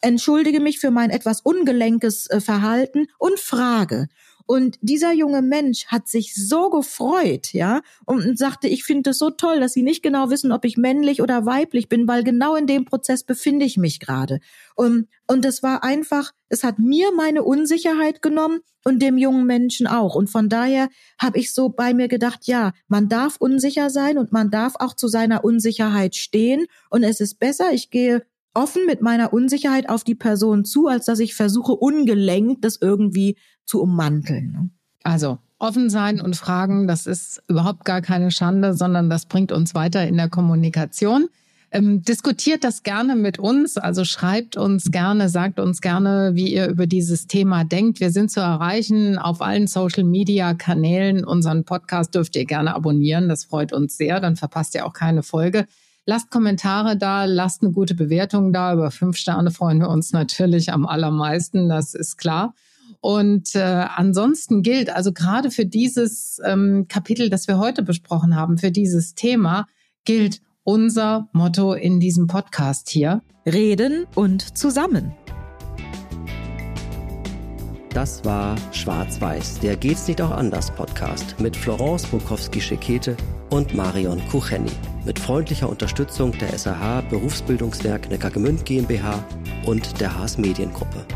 entschuldige 0.00 0.60
mich 0.60 0.78
für 0.78 0.90
mein 0.90 1.10
etwas 1.10 1.40
ungelenkes 1.40 2.28
äh, 2.30 2.40
Verhalten 2.40 3.06
und 3.18 3.38
frage. 3.38 4.08
Und 4.50 4.78
dieser 4.80 5.12
junge 5.12 5.42
Mensch 5.42 5.86
hat 5.86 6.08
sich 6.08 6.34
so 6.34 6.70
gefreut, 6.70 7.52
ja, 7.52 7.82
und 8.04 8.36
sagte, 8.36 8.66
ich 8.66 8.82
finde 8.82 9.10
es 9.10 9.18
so 9.18 9.30
toll, 9.30 9.60
dass 9.60 9.74
Sie 9.74 9.84
nicht 9.84 10.02
genau 10.02 10.28
wissen, 10.28 10.50
ob 10.50 10.64
ich 10.64 10.76
männlich 10.76 11.22
oder 11.22 11.46
weiblich 11.46 11.88
bin, 11.88 12.08
weil 12.08 12.24
genau 12.24 12.56
in 12.56 12.66
dem 12.66 12.84
Prozess 12.84 13.22
befinde 13.22 13.64
ich 13.64 13.76
mich 13.76 14.00
gerade. 14.00 14.40
Und, 14.74 15.06
und 15.28 15.44
es 15.44 15.62
war 15.62 15.84
einfach, 15.84 16.32
es 16.48 16.64
hat 16.64 16.80
mir 16.80 17.12
meine 17.12 17.44
Unsicherheit 17.44 18.22
genommen 18.22 18.58
und 18.84 19.00
dem 19.00 19.18
jungen 19.18 19.46
Menschen 19.46 19.86
auch. 19.86 20.16
Und 20.16 20.28
von 20.30 20.48
daher 20.48 20.88
habe 21.16 21.38
ich 21.38 21.54
so 21.54 21.68
bei 21.68 21.94
mir 21.94 22.08
gedacht, 22.08 22.48
ja, 22.48 22.72
man 22.88 23.08
darf 23.08 23.36
unsicher 23.38 23.88
sein 23.88 24.18
und 24.18 24.32
man 24.32 24.50
darf 24.50 24.74
auch 24.80 24.94
zu 24.96 25.06
seiner 25.06 25.44
Unsicherheit 25.44 26.16
stehen. 26.16 26.66
Und 26.88 27.04
es 27.04 27.20
ist 27.20 27.38
besser, 27.38 27.72
ich 27.72 27.90
gehe 27.90 28.26
offen 28.54 28.86
mit 28.86 29.00
meiner 29.00 29.32
Unsicherheit 29.32 29.88
auf 29.88 30.04
die 30.04 30.14
Person 30.14 30.64
zu, 30.64 30.88
als 30.88 31.06
dass 31.06 31.18
ich 31.20 31.34
versuche, 31.34 31.72
ungelenkt 31.72 32.64
das 32.64 32.78
irgendwie 32.80 33.36
zu 33.64 33.80
ummanteln. 33.80 34.52
Ne? 34.52 34.70
Also 35.02 35.38
offen 35.58 35.90
sein 35.90 36.20
und 36.20 36.36
fragen, 36.36 36.88
das 36.88 37.06
ist 37.06 37.42
überhaupt 37.48 37.84
gar 37.84 38.00
keine 38.00 38.30
Schande, 38.30 38.74
sondern 38.74 39.10
das 39.10 39.26
bringt 39.26 39.52
uns 39.52 39.74
weiter 39.74 40.06
in 40.06 40.16
der 40.16 40.28
Kommunikation. 40.28 41.28
Ähm, 41.72 42.02
diskutiert 42.02 42.64
das 42.64 42.82
gerne 42.82 43.14
mit 43.14 43.38
uns, 43.38 43.76
also 43.76 44.04
schreibt 44.04 44.56
uns 44.56 44.90
gerne, 44.90 45.28
sagt 45.28 45.60
uns 45.60 45.80
gerne, 45.80 46.32
wie 46.34 46.52
ihr 46.52 46.66
über 46.66 46.88
dieses 46.88 47.28
Thema 47.28 47.62
denkt. 47.62 48.00
Wir 48.00 48.10
sind 48.10 48.32
zu 48.32 48.40
erreichen 48.40 49.18
auf 49.18 49.40
allen 49.40 49.68
Social-Media-Kanälen. 49.68 51.24
Unseren 51.24 51.64
Podcast 51.64 52.16
dürft 52.16 52.34
ihr 52.34 52.44
gerne 52.44 52.74
abonnieren, 52.74 53.28
das 53.28 53.44
freut 53.44 53.72
uns 53.72 53.96
sehr, 53.96 54.18
dann 54.18 54.34
verpasst 54.34 54.74
ihr 54.74 54.84
auch 54.84 54.94
keine 54.94 55.22
Folge. 55.22 55.66
Lasst 56.06 56.30
Kommentare 56.30 56.96
da, 56.96 57.24
lasst 57.24 57.62
eine 57.62 57.72
gute 57.72 57.94
Bewertung 57.94 58.52
da. 58.52 58.72
Über 58.72 58.90
fünf 58.90 59.16
Sterne 59.16 59.50
freuen 59.50 59.80
wir 59.80 59.88
uns 59.88 60.12
natürlich 60.12 60.72
am 60.72 60.86
allermeisten, 60.86 61.68
das 61.68 61.94
ist 61.94 62.16
klar. 62.16 62.54
Und 63.00 63.54
äh, 63.54 63.60
ansonsten 63.60 64.62
gilt 64.62 64.90
also 64.90 65.12
gerade 65.12 65.50
für 65.50 65.64
dieses 65.64 66.40
ähm, 66.44 66.86
Kapitel, 66.88 67.30
das 67.30 67.48
wir 67.48 67.58
heute 67.58 67.82
besprochen 67.82 68.36
haben, 68.36 68.58
für 68.58 68.70
dieses 68.70 69.14
Thema, 69.14 69.66
gilt 70.04 70.40
unser 70.64 71.28
Motto 71.32 71.72
in 71.72 72.00
diesem 72.00 72.26
Podcast 72.26 72.90
hier. 72.90 73.22
Reden 73.46 74.06
und 74.14 74.56
zusammen. 74.56 75.14
Das 77.94 78.24
war 78.24 78.56
Schwarz-Weiß, 78.72 79.60
der 79.60 79.76
Geht's 79.76 80.06
nicht 80.06 80.22
auch 80.22 80.30
anders 80.30 80.70
Podcast 80.70 81.40
mit 81.40 81.56
Florence 81.56 82.06
Bukowski-Schekete 82.06 83.16
und 83.50 83.74
Marion 83.74 84.20
Kucheni. 84.30 84.70
Mit 85.04 85.18
freundlicher 85.18 85.68
Unterstützung 85.68 86.32
der 86.32 86.56
SAH 86.58 87.02
Berufsbildungswerk 87.08 88.10
Neckargemünd 88.10 88.64
GmbH 88.66 89.24
und 89.64 90.00
der 90.00 90.14
Haas 90.18 90.36
Mediengruppe. 90.36 91.06